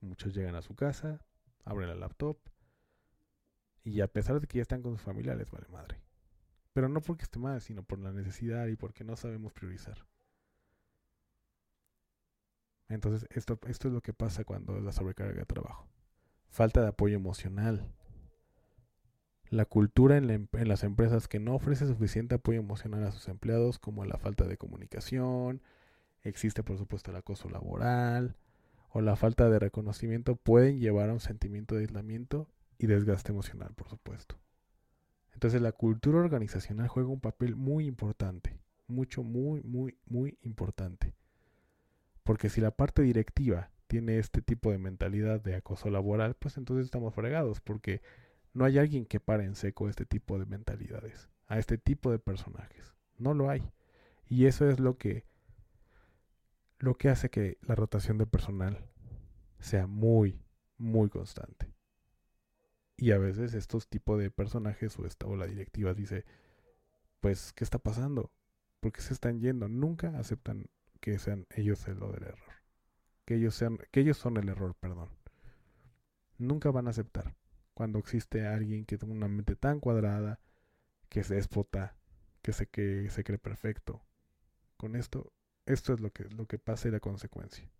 Muchos 0.00 0.34
llegan 0.34 0.56
a 0.56 0.62
su 0.62 0.74
casa, 0.74 1.24
abren 1.64 1.88
la 1.88 1.94
laptop 1.94 2.38
y 3.84 4.00
a 4.00 4.08
pesar 4.08 4.40
de 4.40 4.46
que 4.46 4.58
ya 4.58 4.62
están 4.62 4.82
con 4.82 4.96
su 4.96 5.04
familia 5.04 5.34
les 5.34 5.50
vale 5.50 5.68
madre. 5.68 6.00
Pero 6.72 6.88
no 6.88 7.00
porque 7.00 7.24
esté 7.24 7.38
mal, 7.38 7.60
sino 7.60 7.82
por 7.82 7.98
la 7.98 8.12
necesidad 8.12 8.66
y 8.66 8.76
porque 8.76 9.04
no 9.04 9.16
sabemos 9.16 9.52
priorizar. 9.52 10.06
Entonces, 12.88 13.26
esto, 13.30 13.58
esto 13.66 13.88
es 13.88 13.94
lo 13.94 14.00
que 14.00 14.12
pasa 14.12 14.44
cuando 14.44 14.76
es 14.76 14.82
la 14.82 14.92
sobrecarga 14.92 15.34
de 15.34 15.46
trabajo. 15.46 15.88
Falta 16.48 16.82
de 16.82 16.88
apoyo 16.88 17.16
emocional. 17.16 17.94
La 19.52 19.66
cultura 19.66 20.16
en, 20.16 20.30
em, 20.30 20.46
en, 20.54 20.66
las 20.66 20.82
empresas 20.82 21.28
que 21.28 21.38
no 21.38 21.54
ofrece 21.54 21.86
suficiente 21.86 22.36
apoyo 22.36 22.58
emocional 22.58 23.04
a 23.04 23.12
sus 23.12 23.28
empleados, 23.28 23.78
como 23.78 24.06
la 24.06 24.16
falta 24.16 24.46
de 24.46 24.56
comunicación, 24.56 25.60
existe 26.22 26.62
por 26.62 26.78
supuesto 26.78 27.10
el 27.10 27.18
acoso 27.18 27.50
laboral 27.50 28.34
o 28.92 29.02
la 29.02 29.14
falta 29.14 29.50
de 29.50 29.58
reconocimiento, 29.58 30.36
pueden 30.36 30.80
llevar 30.80 31.10
a 31.10 31.12
un 31.12 31.20
sentimiento 31.20 31.74
de 31.74 31.82
aislamiento 31.82 32.48
y 32.78 32.86
desgaste 32.86 33.32
emocional, 33.32 33.74
por 33.74 33.90
supuesto. 33.90 34.36
Entonces 35.34 35.60
la 35.60 35.72
cultura 35.72 36.20
organizacional 36.20 36.88
juega 36.88 37.10
un 37.10 37.20
papel 37.20 37.54
muy 37.54 37.84
importante, 37.84 38.58
mucho, 38.86 39.22
muy, 39.22 39.60
muy, 39.64 39.98
muy 40.06 40.38
importante. 40.44 41.12
Porque 42.22 42.48
si 42.48 42.62
la 42.62 42.70
parte 42.70 43.02
directiva 43.02 43.68
tiene 43.86 44.18
este 44.18 44.40
tipo 44.40 44.70
de 44.70 44.78
mentalidad 44.78 45.42
de 45.42 45.56
acoso 45.56 45.90
laboral, 45.90 46.36
pues 46.38 46.56
entonces 46.56 46.86
estamos 46.86 47.14
fregados, 47.14 47.60
porque 47.60 48.00
no 48.54 48.64
hay 48.64 48.78
alguien 48.78 49.06
que 49.06 49.20
pare 49.20 49.44
en 49.44 49.54
seco 49.54 49.88
este 49.88 50.04
tipo 50.04 50.38
de 50.38 50.46
mentalidades, 50.46 51.28
a 51.46 51.58
este 51.58 51.78
tipo 51.78 52.10
de 52.10 52.18
personajes. 52.18 52.94
No 53.18 53.34
lo 53.34 53.48
hay. 53.48 53.70
Y 54.26 54.46
eso 54.46 54.68
es 54.68 54.80
lo 54.80 54.98
que 54.98 55.24
lo 56.78 56.96
que 56.96 57.08
hace 57.08 57.30
que 57.30 57.58
la 57.62 57.76
rotación 57.76 58.18
de 58.18 58.26
personal 58.26 58.88
sea 59.60 59.86
muy, 59.86 60.42
muy 60.78 61.08
constante. 61.08 61.72
Y 62.96 63.12
a 63.12 63.18
veces 63.18 63.54
estos 63.54 63.88
tipos 63.88 64.18
de 64.18 64.30
personajes 64.30 64.98
o, 64.98 65.06
esta, 65.06 65.26
o 65.26 65.36
la 65.36 65.46
directiva 65.46 65.94
dice, 65.94 66.24
pues, 67.20 67.52
¿qué 67.52 67.62
está 67.62 67.78
pasando? 67.78 68.32
¿Por 68.80 68.92
qué 68.92 69.00
se 69.00 69.14
están 69.14 69.40
yendo? 69.40 69.68
Nunca 69.68 70.18
aceptan 70.18 70.66
que 71.00 71.18
sean 71.20 71.46
ellos 71.50 71.86
el 71.86 71.98
lo 71.98 72.10
del 72.10 72.24
error. 72.24 72.52
Que 73.24 73.36
ellos, 73.36 73.54
sean, 73.54 73.78
que 73.92 74.00
ellos 74.00 74.18
son 74.18 74.36
el 74.36 74.48
error, 74.48 74.74
perdón. 74.74 75.08
Nunca 76.36 76.72
van 76.72 76.88
a 76.88 76.90
aceptar 76.90 77.36
cuando 77.74 77.98
existe 77.98 78.46
alguien 78.46 78.84
que 78.84 78.98
tiene 78.98 79.14
una 79.14 79.28
mente 79.28 79.56
tan 79.56 79.80
cuadrada, 79.80 80.40
que 81.08 81.24
se 81.24 81.34
déspota, 81.34 81.96
que 82.42 82.52
se, 82.52 82.66
que 82.66 83.08
se 83.10 83.24
cree 83.24 83.38
perfecto. 83.38 84.02
Con 84.76 84.96
esto, 84.96 85.32
esto 85.66 85.94
es 85.94 86.00
lo 86.00 86.10
que, 86.10 86.24
lo 86.24 86.46
que 86.46 86.58
pasa 86.58 86.88
y 86.88 86.90
la 86.90 87.00
consecuencia. 87.00 87.70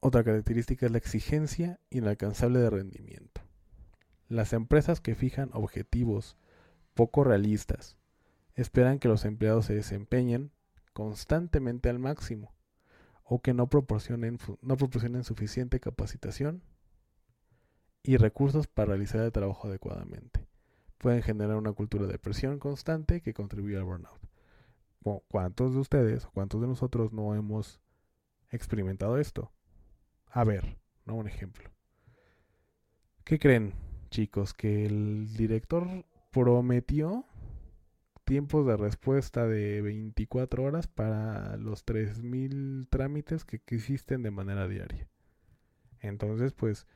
Otra 0.00 0.24
característica 0.24 0.86
es 0.86 0.92
la 0.92 0.98
exigencia 0.98 1.78
inalcanzable 1.90 2.58
de 2.58 2.70
rendimiento. 2.70 3.42
Las 4.28 4.52
empresas 4.52 5.00
que 5.00 5.14
fijan 5.14 5.50
objetivos 5.52 6.36
poco 6.94 7.24
realistas 7.24 7.98
esperan 8.54 8.98
que 8.98 9.08
los 9.08 9.24
empleados 9.24 9.66
se 9.66 9.74
desempeñen 9.74 10.52
constantemente 10.92 11.88
al 11.88 11.98
máximo 11.98 12.52
o 13.32 13.40
que 13.40 13.54
no 13.54 13.68
proporcionen, 13.68 14.38
no 14.60 14.76
proporcionen 14.76 15.22
suficiente 15.22 15.78
capacitación 15.78 16.64
y 18.02 18.16
recursos 18.16 18.66
para 18.66 18.88
realizar 18.88 19.20
el 19.20 19.30
trabajo 19.30 19.68
adecuadamente. 19.68 20.48
Pueden 20.98 21.22
generar 21.22 21.56
una 21.56 21.72
cultura 21.72 22.08
de 22.08 22.18
presión 22.18 22.58
constante 22.58 23.20
que 23.20 23.32
contribuye 23.32 23.76
al 23.76 23.84
burnout. 23.84 24.20
¿Cuántos 25.28 25.74
de 25.74 25.78
ustedes 25.78 26.24
o 26.24 26.32
cuántos 26.32 26.60
de 26.60 26.66
nosotros 26.66 27.12
no 27.12 27.36
hemos 27.36 27.80
experimentado 28.50 29.16
esto? 29.16 29.52
A 30.26 30.42
ver, 30.42 30.80
¿no? 31.04 31.14
Un 31.14 31.28
ejemplo. 31.28 31.70
¿Qué 33.22 33.38
creen, 33.38 33.74
chicos? 34.10 34.54
Que 34.54 34.86
el 34.86 35.36
director 35.36 35.86
prometió 36.32 37.26
tiempos 38.30 38.64
de 38.64 38.76
respuesta 38.76 39.48
de 39.48 39.82
24 39.82 40.62
horas 40.62 40.86
para 40.86 41.56
los 41.56 41.84
3.000 41.84 42.86
trámites 42.88 43.44
que, 43.44 43.60
existen 43.66 44.22
de 44.22 44.30
manera 44.30 44.68
diaria. 44.68 45.08
Entonces, 45.98 46.52
pues, 46.52 46.86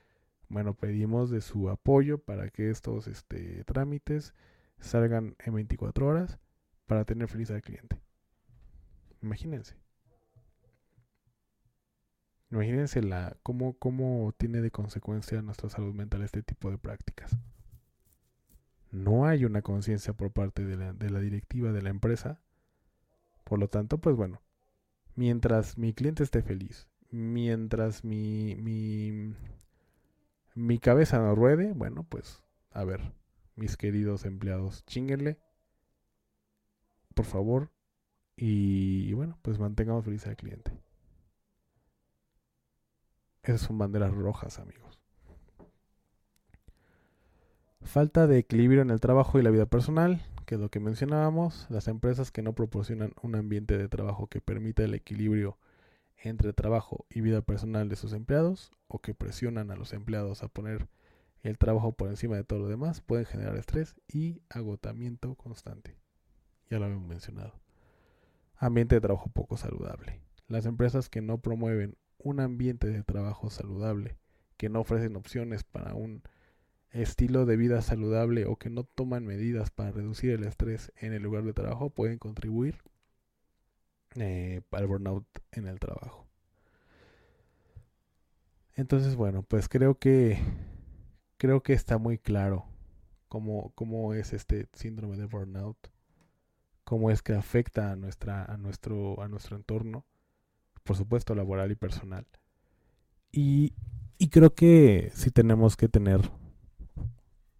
bueno, 0.49 0.75
pedimos 0.75 1.31
de 1.31 1.41
su 1.41 1.71
apoyo 1.71 2.19
para 2.19 2.51
que 2.51 2.71
estos 2.71 3.09
este, 3.09 3.65
trámites 3.65 4.33
salgan 4.79 5.35
en 5.41 5.55
24 5.55 6.07
horas 6.07 6.39
para 6.87 7.05
tener 7.05 7.27
feliz 7.27 7.51
al 7.51 7.63
cliente. 7.63 8.01
Imagínense. 9.21 9.75
Imagínense 12.53 13.03
la, 13.03 13.37
cómo, 13.43 13.77
cómo 13.77 14.33
tiene 14.39 14.61
de 14.61 14.71
consecuencia 14.71 15.43
nuestra 15.43 15.69
salud 15.69 15.95
mental 15.95 16.23
este 16.23 16.45
tipo 16.45 16.71
de 16.71 16.79
prácticas. 16.79 17.37
No 18.95 19.27
hay 19.27 19.45
una 19.45 19.61
conciencia 19.61 20.13
por 20.13 20.31
parte 20.31 20.65
de 20.65 20.77
la, 20.77 21.21
directiva 21.21 21.73
de 21.73 21.83
la 21.83 21.91
empresa. 21.91 22.41
Por 23.43 23.59
lo 23.59 23.69
tanto, 23.69 23.99
pues 23.99 24.15
bueno, 24.15 24.41
mientras 25.17 25.77
mi 25.77 25.93
cliente 25.93 26.23
esté 26.23 26.43
feliz, 26.43 26.89
mientras 27.11 28.05
mi, 28.05 28.55
mi, 28.55 29.35
mi 30.55 30.79
cabeza 30.79 31.19
no 31.19 31.35
ruede, 31.35 31.73
bueno, 31.73 32.07
pues 32.09 32.45
a 32.71 32.85
ver, 32.85 33.13
mis 33.57 33.77
queridos 33.77 34.25
empleados, 34.27 34.85
chinguenle, 34.87 35.41
por 37.15 37.25
favor, 37.25 37.73
y, 38.37 39.09
y 39.09 39.13
bueno, 39.13 39.41
pues 39.43 39.59
mantengamos 39.59 40.05
feliz 40.05 40.25
al 40.29 40.37
cliente. 40.37 40.71
Esas 43.43 43.63
son 43.63 43.77
banderas 43.77 44.15
rojas, 44.15 44.61
amigos. 44.61 45.04
Falta 47.85 48.27
de 48.27 48.39
equilibrio 48.39 48.83
en 48.83 48.91
el 48.91 48.99
trabajo 48.99 49.39
y 49.39 49.43
la 49.43 49.51
vida 49.51 49.67
personal, 49.67 50.23
que 50.47 50.57
es 50.57 50.61
lo 50.61 50.71
que 50.71 50.81
mencionábamos. 50.81 51.67
Las 51.69 51.87
empresas 51.87 52.33
que 52.33 52.43
no 52.43 52.55
proporcionan 52.55 53.13
un 53.23 53.37
ambiente 53.37 53.77
de 53.77 53.89
trabajo 53.89 54.27
que 54.27 54.41
permita 54.41 54.83
el 54.83 54.95
equilibrio 54.95 55.59
entre 56.17 56.55
trabajo 56.55 57.05
y 57.11 57.21
vida 57.21 57.43
personal 57.43 57.89
de 57.91 57.97
sus 57.97 58.15
empleados, 58.15 58.73
o 58.89 59.01
que 59.01 59.15
presionan 59.15 59.71
a 59.71 59.77
los 59.77 59.93
empleados 59.93 60.43
a 60.43 60.49
poner 60.49 60.89
el 61.43 61.59
trabajo 61.59 61.93
por 61.93 62.09
encima 62.09 62.37
de 62.37 62.45
todo 62.45 62.61
lo 62.61 62.69
demás, 62.69 63.03
pueden 63.03 63.27
generar 63.27 63.55
estrés 63.57 63.95
y 64.09 64.41
agotamiento 64.49 65.35
constante. 65.35 65.99
Ya 66.71 66.79
lo 66.79 66.87
habíamos 66.87 67.07
mencionado. 67.07 67.53
Ambiente 68.57 68.95
de 68.95 69.03
trabajo 69.03 69.29
poco 69.29 69.59
saludable. 69.59 70.21
Las 70.49 70.65
empresas 70.65 71.11
que 71.11 71.21
no 71.21 71.39
promueven 71.39 71.97
un 72.19 72.41
ambiente 72.41 72.89
de 72.89 73.05
trabajo 73.05 73.51
saludable, 73.51 74.17
que 74.57 74.71
no 74.71 74.81
ofrecen 74.81 75.17
opciones 75.17 75.65
para 75.65 75.95
un 75.95 76.23
estilo 76.95 77.45
de 77.45 77.57
vida 77.57 77.83
saludable 77.83 78.47
o 78.47 78.57
que 78.57 78.71
no 78.71 78.85
toman 78.85 79.27
medidas 79.27 79.71
para 79.71 79.91
reducir 79.91 80.31
el 80.31 80.45
estrés 80.45 80.93
en 80.97 81.13
el 81.13 81.23
lugar 81.23 81.43
de 81.43 81.53
trabajo 81.53 81.91
pueden 81.91 82.19
contribuir 82.19 82.79
eh, 84.15 84.63
al 84.71 84.87
burnout 84.87 85.27
en 85.51 85.67
el 85.67 85.81
trabajo. 85.81 86.27
Entonces, 88.77 89.17
bueno, 89.17 89.43
pues 89.43 89.69
creo 89.69 89.99
que 89.99 90.39
creo 91.37 91.63
que 91.63 91.73
está 91.73 91.99
muy 91.99 92.19
claro 92.19 92.65
cómo, 93.29 93.73
cómo 93.75 94.15
es 94.15 94.33
este 94.33 94.69
síndrome 94.73 95.17
de 95.17 95.27
burnout, 95.27 95.77
cómo 96.85 97.11
es 97.11 97.23
que 97.23 97.35
afecta 97.35 97.93
a 97.93 97.97
nuestra, 97.97 98.45
a 98.45 98.57
nuestro, 98.57 99.21
a 99.21 99.29
nuestro 99.29 99.57
entorno, 99.57 100.07
por 100.85 100.97
supuesto 100.97 101.35
laboral 101.35 101.73
y 101.73 101.75
personal. 101.75 102.27
Y, 103.33 103.75
y 104.19 104.29
creo 104.29 104.55
que 104.55 105.11
sí 105.15 105.31
tenemos 105.33 105.77
que 105.77 105.89
tener 105.89 106.21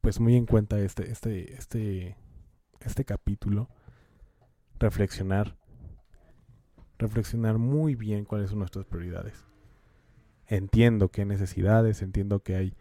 pues 0.05 0.21
muy 0.21 0.37
en 0.37 0.45
cuenta 0.45 0.79
este, 0.81 1.11
este, 1.11 1.55
este, 1.55 2.15
este 2.81 3.07
capítulo, 3.07 3.71
reflexionar, 4.79 5.57
reflexionar 6.99 7.57
muy 7.57 7.95
bien 7.95 8.27
cuáles 8.27 8.51
son 8.51 8.59
nuestras 8.59 8.85
prioridades. 8.85 9.47
Entiendo 10.47 11.09
que 11.09 11.23
hay 11.23 11.27
necesidades, 11.27 12.03
entiendo 12.03 12.43
que 12.43 12.55
hay 12.55 12.77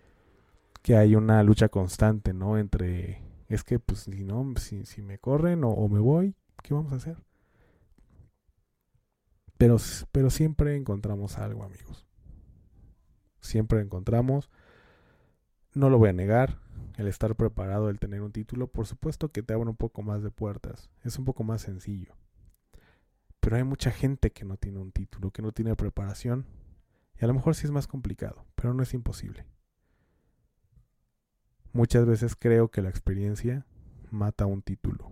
que 0.81 0.97
hay 0.97 1.15
una 1.15 1.41
lucha 1.43 1.69
constante, 1.69 2.33
¿no? 2.33 2.57
Entre, 2.57 3.23
es 3.47 3.63
que 3.63 3.79
pues 3.79 3.99
si 3.99 4.25
no, 4.25 4.53
si, 4.57 4.85
si 4.85 5.01
me 5.01 5.17
corren 5.17 5.63
o, 5.63 5.69
o, 5.69 5.87
me 5.87 5.99
voy, 5.99 6.35
¿qué 6.61 6.73
vamos 6.73 6.91
a 6.91 6.97
hacer? 6.97 7.15
Pero, 9.57 9.77
pero 10.11 10.29
siempre 10.29 10.75
encontramos 10.75 11.37
algo, 11.37 11.63
amigos. 11.63 12.05
Siempre 13.39 13.79
encontramos, 13.79 14.49
no 15.73 15.89
lo 15.89 15.97
voy 15.97 16.09
a 16.09 16.13
negar, 16.13 16.62
el 16.97 17.07
estar 17.07 17.35
preparado, 17.35 17.89
el 17.89 17.99
tener 17.99 18.21
un 18.21 18.31
título, 18.31 18.67
por 18.67 18.85
supuesto 18.85 19.31
que 19.31 19.43
te 19.43 19.53
abre 19.53 19.69
un 19.69 19.75
poco 19.75 20.01
más 20.03 20.21
de 20.21 20.31
puertas, 20.31 20.89
es 21.03 21.17
un 21.17 21.25
poco 21.25 21.43
más 21.43 21.61
sencillo. 21.61 22.15
Pero 23.39 23.57
hay 23.57 23.63
mucha 23.63 23.91
gente 23.91 24.31
que 24.31 24.45
no 24.45 24.57
tiene 24.57 24.79
un 24.79 24.91
título, 24.91 25.31
que 25.31 25.41
no 25.41 25.51
tiene 25.51 25.75
preparación, 25.75 26.45
y 27.19 27.25
a 27.25 27.27
lo 27.27 27.33
mejor 27.33 27.55
sí 27.55 27.65
es 27.65 27.71
más 27.71 27.87
complicado, 27.87 28.45
pero 28.55 28.73
no 28.73 28.83
es 28.83 28.93
imposible. 28.93 29.45
Muchas 31.73 32.05
veces 32.05 32.35
creo 32.35 32.69
que 32.69 32.81
la 32.81 32.89
experiencia 32.89 33.65
mata 34.11 34.45
un 34.45 34.61
título. 34.61 35.11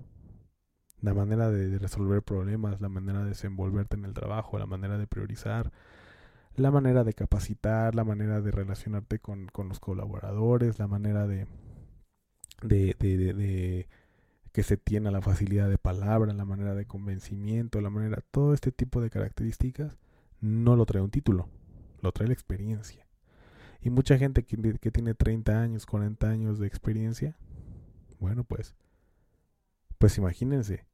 La 1.02 1.15
manera 1.15 1.50
de 1.50 1.80
resolver 1.80 2.22
problemas, 2.22 2.80
la 2.80 2.89
manera 2.89 3.24
de 3.24 3.30
desenvolverte 3.30 3.96
en 3.96 4.06
el 4.06 4.13
trabajo, 4.13 4.60
la 4.60 4.67
manera 4.67 5.00
de 5.00 5.08
priorizar, 5.08 5.72
la 6.56 6.70
manera 6.70 7.04
de 7.04 7.13
capacitar, 7.13 7.96
la 7.96 8.04
manera 8.04 8.41
de 8.41 8.52
relacionarte 8.52 9.17
con, 9.17 9.48
con 9.48 9.67
los 9.67 9.80
colaboradores, 9.80 10.78
la 10.78 10.88
manera 10.88 11.26
de, 11.26 11.48
de, 12.62 12.95
de, 13.00 13.17
de, 13.17 13.34
de, 13.34 13.88
que 14.52 14.63
se 14.63 14.78
tiene 14.78 15.12
la 15.12 15.21
facilidad 15.21 15.69
de 15.69 15.78
palabra, 15.78 16.34
la 16.34 16.45
manera 16.45 16.76
de 16.76 16.86
convencimiento, 16.86 17.82
la 17.82 17.89
manera, 17.89 18.24
todo 18.32 18.54
este 18.54 18.71
tipo 18.71 19.02
de 19.02 19.10
características 19.10 19.97
no 20.39 20.76
lo 20.76 20.86
trae 20.86 21.02
un 21.02 21.12
título, 21.12 21.50
lo 22.02 22.12
trae 22.12 22.28
la 22.28 22.34
experiencia. 22.34 23.08
Y 23.82 23.89
mucha 23.89 24.17
gente 24.17 24.43
que, 24.43 24.58
que, 24.80 24.91
tiene 24.91 25.13
30 25.13 25.62
años, 25.62 25.86
40 25.86 26.30
años 26.30 26.60
de 26.60 26.67
experiencia, 26.67 27.36
bueno, 28.19 28.43
pues, 28.43 28.76
pues 29.97 30.17
imagínense. 30.17 30.86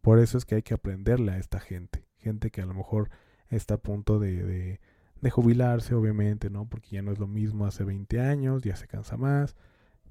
Por 0.00 0.18
eso 0.18 0.38
es 0.38 0.46
que 0.46 0.54
hay 0.54 0.62
que 0.62 0.74
aprenderle 0.74 1.32
a 1.32 1.38
esta 1.38 1.60
gente. 1.60 2.06
Gente 2.16 2.50
que 2.50 2.62
a 2.62 2.66
lo 2.66 2.72
mejor 2.72 3.10
está 3.50 3.74
a 3.74 3.78
punto 3.78 4.18
de, 4.18 4.42
de, 4.42 4.80
de 5.20 5.30
jubilarse, 5.30 5.94
obviamente, 5.94 6.48
¿no? 6.48 6.66
Porque 6.66 6.90
ya 6.90 7.02
no 7.02 7.12
es 7.12 7.18
lo 7.18 7.26
mismo 7.26 7.66
hace 7.66 7.84
20 7.84 8.20
años, 8.20 8.62
ya 8.62 8.76
se 8.76 8.86
cansa 8.86 9.18
más 9.18 9.56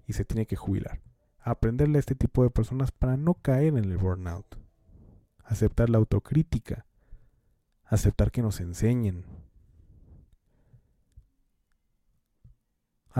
y 0.07 0.13
se 0.13 0.25
tiene 0.25 0.47
que 0.47 0.55
jubilar. 0.55 1.01
Aprenderle 1.39 1.97
a 1.97 1.99
este 1.99 2.15
tipo 2.15 2.43
de 2.43 2.49
personas 2.49 2.91
para 2.91 3.17
no 3.17 3.35
caer 3.35 3.77
en 3.77 3.85
el 3.85 3.97
burnout. 3.97 4.57
Aceptar 5.43 5.89
la 5.89 5.99
autocrítica. 5.99 6.85
Aceptar 7.85 8.31
que 8.31 8.41
nos 8.41 8.59
enseñen, 8.59 9.23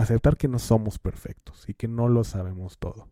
aceptar 0.02 0.36
que 0.36 0.46
no 0.46 0.60
somos 0.60 0.98
perfectos 0.98 1.68
y 1.68 1.74
que 1.74 1.88
no 1.88 2.08
lo 2.08 2.22
sabemos 2.22 2.78
todo. 2.78 3.08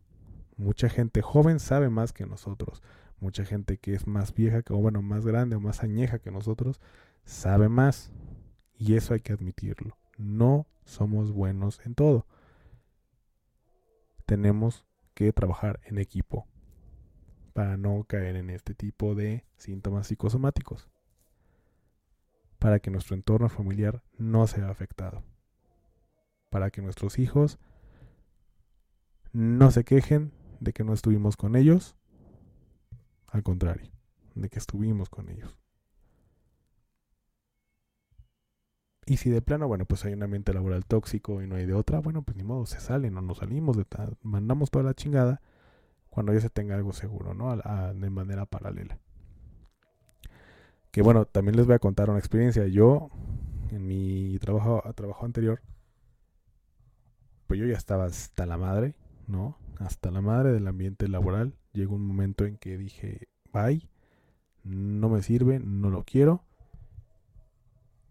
Mucha 0.55 0.87
gente 0.87 1.21
joven 1.21 1.59
sabe 1.59 1.89
más 1.89 2.13
que 2.13 2.25
nosotros. 2.25 2.81
Mucha 3.19 3.43
gente 3.43 3.77
que 3.77 3.93
es 3.93 4.07
más 4.07 4.33
vieja, 4.33 4.61
o 4.69 4.77
bueno, 4.77 5.01
más 5.01 5.25
grande 5.25 5.55
o 5.55 5.59
más 5.59 5.83
añeja 5.83 6.19
que 6.19 6.31
nosotros, 6.31 6.79
sabe 7.25 7.67
más. 7.67 8.11
Y 8.77 8.95
eso 8.95 9.13
hay 9.13 9.19
que 9.19 9.33
admitirlo. 9.33 9.97
No 10.17 10.67
somos 10.85 11.31
buenos 11.31 11.81
en 11.83 11.93
todo. 11.93 12.25
Tenemos 14.27 14.85
que 15.15 15.33
trabajar 15.33 15.79
en 15.85 15.97
equipo 15.97 16.47
para 17.53 17.77
no 17.77 18.03
caer 18.03 18.35
en 18.35 18.51
este 18.51 18.75
tipo 18.75 19.15
de 19.15 19.43
síntomas 19.55 20.05
psicosomáticos. 20.05 20.87
Para 22.59 22.79
que 22.79 22.91
nuestro 22.91 23.15
entorno 23.15 23.49
familiar 23.49 24.03
no 24.19 24.45
sea 24.45 24.69
afectado 24.69 25.23
para 26.49 26.71
que 26.71 26.81
nuestros 26.81 27.19
hijos 27.19 27.59
no 29.33 29.71
se 29.71 29.83
quejen 29.83 30.31
de 30.59 30.73
que 30.73 30.83
no 30.83 30.93
estuvimos 30.93 31.37
con 31.37 31.55
ellos, 31.55 31.95
al 33.27 33.43
contrario, 33.43 33.91
de 34.35 34.49
que 34.49 34.59
estuvimos 34.59 35.09
con 35.09 35.29
ellos. 35.29 35.59
Y 39.07 39.17
si 39.17 39.29
de 39.29 39.41
plano, 39.41 39.69
bueno, 39.69 39.85
pues 39.85 40.03
hay 40.03 40.13
un 40.13 40.23
ambiente 40.23 40.53
laboral 40.53 40.85
tóxico 40.85 41.41
y 41.41 41.47
no 41.47 41.55
hay 41.55 41.65
de 41.65 41.73
otra, 41.73 41.99
bueno, 41.99 42.23
pues 42.23 42.35
ni 42.35 42.43
modo, 42.43 42.65
se 42.65 42.81
sale, 42.81 43.09
no 43.09 43.21
nos 43.21 43.37
salimos, 43.37 43.77
de 43.77 43.85
mandamos 44.21 44.69
toda 44.69 44.83
la 44.83 44.93
chingada 44.93 45.41
cuando 46.09 46.33
ya 46.33 46.41
se 46.41 46.49
tenga 46.49 46.75
algo 46.75 46.91
seguro, 46.91 47.33
¿no? 47.33 47.51
A, 47.51 47.93
de 47.93 48.09
manera 48.09 48.45
paralela. 48.45 48.99
Que 50.91 51.01
bueno, 51.01 51.23
también 51.25 51.55
les 51.55 51.65
voy 51.65 51.75
a 51.75 51.79
contar 51.79 52.09
una 52.09 52.19
experiencia. 52.19 52.67
Yo, 52.67 53.09
en 53.71 53.87
mi 53.87 54.37
trabajo, 54.39 54.83
trabajo 54.93 55.25
anterior, 55.25 55.61
pues 57.47 57.61
yo 57.61 57.65
ya 57.65 57.77
estaba 57.77 58.05
hasta 58.05 58.45
la 58.45 58.57
madre, 58.57 58.93
¿no? 59.25 59.57
Hasta 59.79 60.11
la 60.11 60.19
madre 60.19 60.51
del 60.51 60.67
ambiente 60.67 61.07
laboral. 61.07 61.53
Llegó 61.71 61.95
un 61.95 62.05
momento 62.05 62.43
en 62.43 62.57
que 62.57 62.77
dije, 62.77 63.29
bye, 63.53 63.87
no 64.65 65.07
me 65.07 65.21
sirve, 65.21 65.59
no 65.59 65.89
lo 65.91 66.03
quiero. 66.03 66.43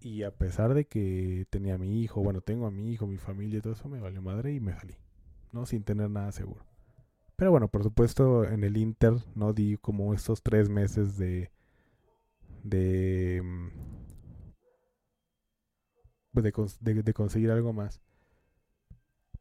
Y 0.07 0.23
a 0.23 0.31
pesar 0.31 0.73
de 0.73 0.85
que 0.85 1.49
tenía 1.51 1.75
a 1.75 1.79
mi 1.79 2.01
hijo, 2.01 2.23
bueno, 2.23 2.41
tengo 2.41 2.69
a 2.69 2.71
mi 2.71 2.93
hijo, 2.93 3.09
mi 3.09 3.17
familia 3.19 3.59
y 3.59 3.61
todo 3.61 3.73
eso, 3.73 3.89
me 3.89 3.99
valió 3.99 4.23
madre 4.23 4.55
y 4.55 4.61
me 4.61 4.73
salí, 4.73 4.95
¿no? 5.51 5.67
Sin 5.67 5.83
tener 5.83 6.09
nada 6.11 6.31
seguro. 6.31 6.65
Pero 7.35 7.51
bueno, 7.51 7.67
por 7.67 7.83
supuesto, 7.83 8.45
en 8.45 8.63
el 8.63 8.77
Inter, 8.77 9.15
¿no? 9.35 9.53
Di 9.53 9.77
como 9.79 10.15
estos 10.15 10.45
tres 10.45 10.69
meses 10.69 11.19
de. 11.19 11.51
de. 12.63 13.43
Mm, 13.43 13.69
de, 16.35 16.53
de, 16.81 17.03
de 17.03 17.13
conseguir 17.13 17.51
algo 17.51 17.73
más 17.73 18.01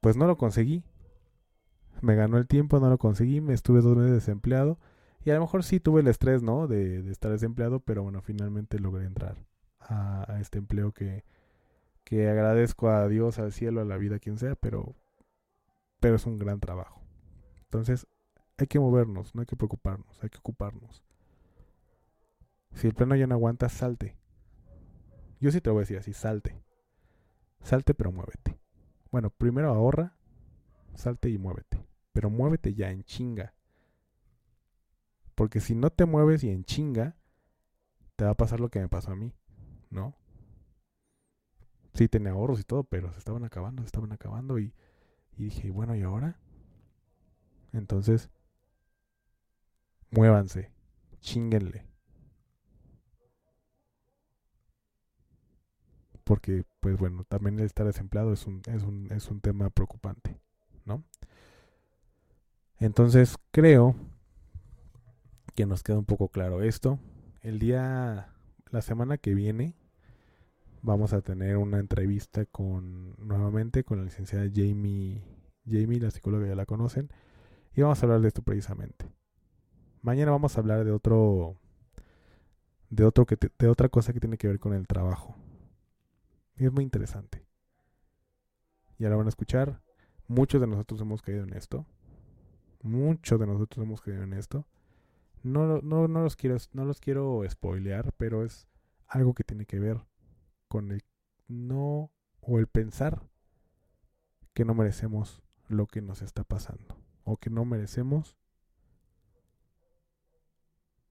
pues 0.01 0.17
no 0.17 0.25
lo 0.25 0.35
conseguí. 0.37 0.83
Me 2.01 2.15
ganó 2.15 2.39
el 2.39 2.47
tiempo, 2.47 2.79
no 2.79 2.89
lo 2.89 2.97
conseguí, 2.97 3.39
me 3.39 3.53
estuve 3.53 3.81
dos 3.81 3.95
meses 3.95 4.13
desempleado. 4.13 4.79
Y 5.23 5.29
a 5.29 5.35
lo 5.35 5.41
mejor 5.41 5.63
sí 5.63 5.79
tuve 5.79 6.01
el 6.01 6.07
estrés, 6.07 6.41
¿no? 6.41 6.67
De, 6.67 7.03
de 7.03 7.11
estar 7.11 7.31
desempleado, 7.31 7.81
pero 7.81 8.01
bueno, 8.01 8.23
finalmente 8.23 8.79
logré 8.79 9.05
entrar 9.05 9.37
a, 9.89 10.37
este 10.39 10.57
empleo 10.57 10.91
que, 10.91 11.23
que 12.03 12.29
agradezco 12.29 12.89
a 12.89 13.07
Dios, 13.07 13.39
al 13.39 13.51
cielo, 13.51 13.81
a 13.81 13.85
la 13.85 13.97
vida, 13.97 14.17
a 14.17 14.19
quien 14.19 14.37
sea, 14.37 14.55
pero, 14.55 14.95
pero 15.99 16.15
es 16.15 16.25
un 16.25 16.39
gran 16.39 16.59
trabajo. 16.59 17.01
Entonces, 17.63 18.07
hay 18.57 18.67
que 18.67 18.79
movernos, 18.79 19.35
no 19.35 19.41
hay 19.41 19.47
que 19.47 19.55
preocuparnos, 19.55 20.23
hay 20.23 20.29
que 20.29 20.37
ocuparnos. 20.37 21.03
Si 22.73 22.87
el 22.87 22.93
plano 22.93 23.15
ya 23.15 23.27
no 23.27 23.35
aguanta, 23.35 23.69
salte. 23.69 24.17
Yo 25.39 25.51
sí 25.51 25.61
te 25.61 25.69
voy 25.69 25.79
a 25.79 25.81
decir 25.81 25.97
así, 25.97 26.13
salte. 26.13 26.61
Salte, 27.61 27.93
pero 27.93 28.11
muévete. 28.11 28.59
Bueno, 29.11 29.29
primero 29.29 29.69
ahorra, 29.69 30.17
salte 30.93 31.29
y 31.29 31.37
muévete. 31.37 31.85
Pero 32.13 32.29
muévete 32.29 32.73
ya 32.73 32.91
en 32.91 33.03
chinga. 33.03 33.53
Porque 35.35 35.59
si 35.59 35.75
no 35.75 35.89
te 35.89 36.05
mueves 36.05 36.43
y 36.43 36.49
en 36.49 36.63
chinga, 36.63 37.17
te 38.15 38.25
va 38.25 38.31
a 38.31 38.37
pasar 38.37 38.59
lo 38.59 38.69
que 38.69 38.79
me 38.79 38.87
pasó 38.87 39.11
a 39.11 39.15
mí, 39.15 39.33
¿no? 39.89 40.15
Sí, 41.93 42.07
tenía 42.07 42.31
ahorros 42.33 42.59
y 42.59 42.63
todo, 42.63 42.83
pero 42.83 43.11
se 43.13 43.19
estaban 43.19 43.43
acabando, 43.43 43.81
se 43.81 43.87
estaban 43.87 44.11
acabando. 44.11 44.59
Y, 44.59 44.73
y 45.37 45.45
dije, 45.45 45.71
bueno, 45.71 45.95
¿y 45.95 46.03
ahora? 46.03 46.39
Entonces, 47.73 48.29
muévanse, 50.09 50.71
chinguenle. 51.21 51.85
porque 56.25 56.65
pues 56.81 56.97
bueno, 56.97 57.23
también 57.23 57.57
el 57.59 57.65
estar 57.65 57.85
desempleado 57.85 58.33
es 58.33 58.45
un, 58.45 58.61
es 58.65 58.83
un, 58.83 59.09
es 59.11 59.29
un 59.29 59.39
tema 59.39 59.69
preocupante, 59.69 60.37
¿no? 60.83 61.03
Entonces 62.79 63.35
creo 63.51 63.95
que 65.55 65.65
nos 65.65 65.83
queda 65.83 65.97
un 65.97 66.05
poco 66.05 66.29
claro 66.29 66.61
esto. 66.61 66.99
El 67.41 67.59
día, 67.59 68.34
la 68.71 68.81
semana 68.81 69.17
que 69.17 69.33
viene, 69.33 69.75
vamos 70.81 71.13
a 71.13 71.21
tener 71.21 71.57
una 71.57 71.79
entrevista 71.79 72.45
con, 72.45 73.15
nuevamente, 73.17 73.83
con 73.83 73.99
la 73.99 74.05
licenciada 74.05 74.45
Jamie, 74.53 75.23
Jamie, 75.65 75.99
la 75.99 76.11
psicóloga 76.11 76.47
ya 76.47 76.55
la 76.55 76.65
conocen, 76.65 77.09
y 77.73 77.81
vamos 77.81 78.01
a 78.01 78.05
hablar 78.05 78.21
de 78.21 78.27
esto 78.27 78.41
precisamente. 78.41 79.11
Mañana 80.01 80.31
vamos 80.31 80.57
a 80.57 80.61
hablar 80.61 80.83
de 80.85 80.91
otro, 80.91 81.57
de 82.89 83.03
otro 83.03 83.25
que, 83.25 83.37
te, 83.37 83.51
de 83.57 83.67
otra 83.67 83.89
cosa 83.89 84.13
que 84.13 84.19
tiene 84.19 84.37
que 84.37 84.47
ver 84.47 84.59
con 84.59 84.73
el 84.73 84.87
trabajo 84.87 85.35
es 86.57 86.71
muy 86.71 86.83
interesante. 86.83 87.45
Ya 88.97 89.09
lo 89.09 89.17
van 89.17 89.25
a 89.25 89.29
escuchar. 89.29 89.81
Muchos 90.27 90.61
de 90.61 90.67
nosotros 90.67 91.01
hemos 91.01 91.21
caído 91.21 91.43
en 91.43 91.53
esto. 91.53 91.85
Muchos 92.81 93.39
de 93.39 93.47
nosotros 93.47 93.85
hemos 93.85 94.01
caído 94.01 94.23
en 94.23 94.33
esto. 94.33 94.65
No, 95.45 95.79
no, 95.83 96.07
no, 96.07 96.23
los 96.23 96.35
quiero, 96.35 96.57
no 96.73 96.85
los 96.85 96.99
quiero 96.99 97.43
spoilear, 97.47 98.13
pero 98.13 98.43
es 98.43 98.67
algo 99.05 99.35
que 99.35 99.43
tiene 99.43 99.67
que 99.67 99.77
ver 99.77 100.01
con 100.67 100.91
el 100.91 101.03
no 101.47 102.11
o 102.41 102.57
el 102.57 102.65
pensar 102.65 103.21
que 104.55 104.65
no 104.65 104.73
merecemos 104.73 105.43
lo 105.67 105.85
que 105.85 106.01
nos 106.01 106.23
está 106.23 106.43
pasando 106.43 106.97
o 107.23 107.37
que 107.37 107.51
no 107.51 107.63
merecemos 107.63 108.35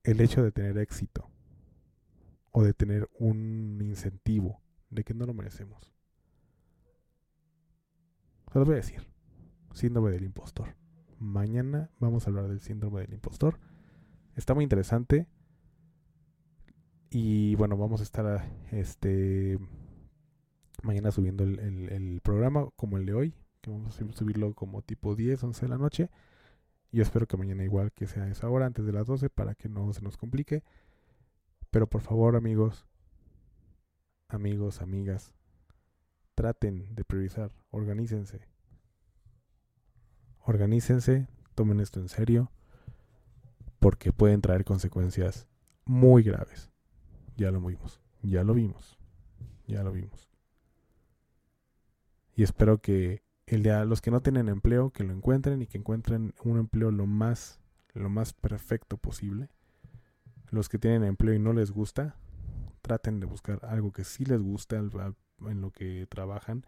el 0.02 0.20
hecho 0.20 0.42
de 0.42 0.50
tener 0.50 0.78
éxito 0.78 1.30
o 2.50 2.64
de 2.64 2.74
tener 2.74 3.08
un 3.20 3.78
incentivo 3.82 4.60
de 4.90 5.04
que 5.04 5.14
no 5.14 5.26
lo 5.26 5.34
merecemos. 5.34 5.94
Se 8.52 8.58
los 8.58 8.66
voy 8.66 8.74
a 8.74 8.78
decir. 8.78 9.06
Síndrome 9.72 10.10
del 10.10 10.24
impostor. 10.24 10.74
Mañana 11.20 11.92
vamos 12.00 12.26
a 12.26 12.30
hablar 12.30 12.48
del 12.48 12.60
síndrome 12.60 13.02
del 13.02 13.14
impostor. 13.14 13.60
Está 14.36 14.54
muy 14.54 14.64
interesante. 14.64 15.26
Y 17.10 17.54
bueno, 17.54 17.76
vamos 17.76 18.00
a 18.00 18.04
estar 18.04 18.44
este 18.72 19.58
mañana 20.82 21.10
subiendo 21.12 21.44
el, 21.44 21.58
el 21.58 22.20
programa 22.20 22.68
como 22.76 22.96
el 22.98 23.06
de 23.06 23.14
hoy. 23.14 23.34
Que 23.60 23.70
vamos 23.70 24.00
a 24.00 24.12
subirlo 24.12 24.54
como 24.54 24.82
tipo 24.82 25.14
10, 25.14 25.42
11 25.42 25.60
de 25.62 25.68
la 25.68 25.78
noche. 25.78 26.10
Yo 26.94 27.02
espero 27.02 27.26
que 27.26 27.36
mañana 27.36 27.64
igual 27.64 27.92
que 27.92 28.06
sea 28.06 28.28
esa 28.28 28.48
hora, 28.48 28.66
antes 28.66 28.84
de 28.84 28.92
las 28.92 29.06
12, 29.06 29.30
para 29.30 29.54
que 29.54 29.68
no 29.68 29.92
se 29.92 30.02
nos 30.02 30.16
complique. 30.16 30.62
Pero 31.70 31.88
por 31.88 32.02
favor, 32.02 32.36
amigos, 32.36 32.86
amigos, 34.28 34.80
amigas, 34.80 35.32
traten 36.36 36.94
de 36.94 37.04
priorizar, 37.04 37.50
organícense. 37.70 38.46
Organícense, 40.38 41.26
tomen 41.56 41.80
esto 41.80 41.98
en 41.98 42.08
serio, 42.08 42.52
porque 43.84 44.14
pueden 44.14 44.40
traer 44.40 44.64
consecuencias 44.64 45.46
muy 45.84 46.22
graves. 46.22 46.70
Ya 47.36 47.50
lo 47.50 47.60
vimos, 47.60 48.00
ya 48.22 48.42
lo 48.42 48.54
vimos, 48.54 48.98
ya 49.66 49.82
lo 49.82 49.92
vimos. 49.92 50.30
Y 52.34 52.44
espero 52.44 52.78
que 52.78 53.22
el 53.44 53.62
de 53.62 53.84
los 53.84 54.00
que 54.00 54.10
no 54.10 54.22
tienen 54.22 54.48
empleo, 54.48 54.88
que 54.88 55.04
lo 55.04 55.12
encuentren 55.12 55.60
y 55.60 55.66
que 55.66 55.76
encuentren 55.76 56.32
un 56.44 56.58
empleo 56.58 56.92
lo 56.92 57.04
más, 57.04 57.60
lo 57.92 58.08
más 58.08 58.32
perfecto 58.32 58.96
posible. 58.96 59.50
Los 60.48 60.70
que 60.70 60.78
tienen 60.78 61.04
empleo 61.04 61.34
y 61.34 61.38
no 61.38 61.52
les 61.52 61.70
gusta, 61.70 62.16
traten 62.80 63.20
de 63.20 63.26
buscar 63.26 63.60
algo 63.66 63.92
que 63.92 64.04
sí 64.04 64.24
les 64.24 64.40
gusta 64.40 64.76
en 64.76 65.60
lo 65.60 65.72
que 65.72 66.06
trabajan. 66.08 66.64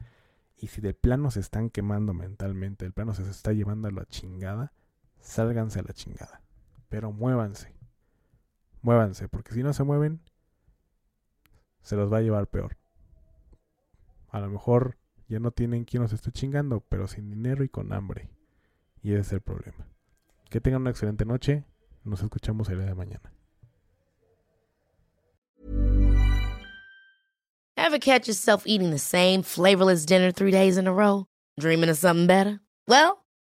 Y 0.55 0.67
si 0.67 0.83
de 0.83 0.93
plano 0.93 1.31
se 1.31 1.41
están 1.41 1.71
quemando 1.71 2.13
mentalmente, 2.13 2.85
el 2.85 2.93
plano 2.93 3.15
se 3.15 3.23
está 3.23 3.55
llevando 3.55 3.89
a 3.89 3.93
la 3.93 4.05
chingada, 4.05 4.75
sálganse 5.19 5.79
a 5.79 5.85
la 5.85 5.95
chingada. 5.95 6.43
Pero 6.89 7.13
muévanse. 7.13 7.75
Muévanse, 8.83 9.29
porque 9.29 9.53
si 9.53 9.63
no 9.63 9.73
se 9.73 9.83
mueven, 9.83 10.21
se 11.83 11.97
los 11.97 12.13
va 12.13 12.19
a 12.19 12.23
llevar 12.23 12.49
peor. 12.49 12.77
A 14.29 14.41
lo 14.41 14.49
mejor 14.49 14.97
ya 15.29 15.41
no 15.41 15.51
tienen 15.51 15.85
quien 15.85 16.03
los 16.03 16.13
esté 16.13 16.31
chingando, 16.31 16.81
pero 16.81 17.09
sin 17.09 17.31
dinero 17.31 17.65
y 17.65 17.69
con 17.69 17.93
hambre. 17.93 18.31
Y 19.03 19.13
ese 19.13 19.21
es 19.21 19.33
el 19.35 19.41
problema. 19.41 19.87
Que 20.51 20.61
tengan 20.61 20.83
una 20.83 20.91
excelente 20.91 21.25
noche. 21.25 21.65
Nos 22.05 22.23
escuchamos 22.23 22.69
el 22.69 22.79
día 22.79 22.87
de 22.87 22.95
mañana. 22.95 23.33
Ever 27.77 27.99
catch 27.99 28.27
yourself 28.27 28.67
eating 28.67 28.91
the 28.91 28.99
same 28.99 29.43
flavorless 29.43 30.07
dinner 30.07 30.33
three 30.33 30.51
days 30.51 30.77
in 30.77 30.87
a 30.87 30.93
row? 30.93 31.27
Dreaming 31.59 31.89
of 31.89 31.97
something 31.97 32.27
better? 32.27 32.61
Well, 32.89 33.26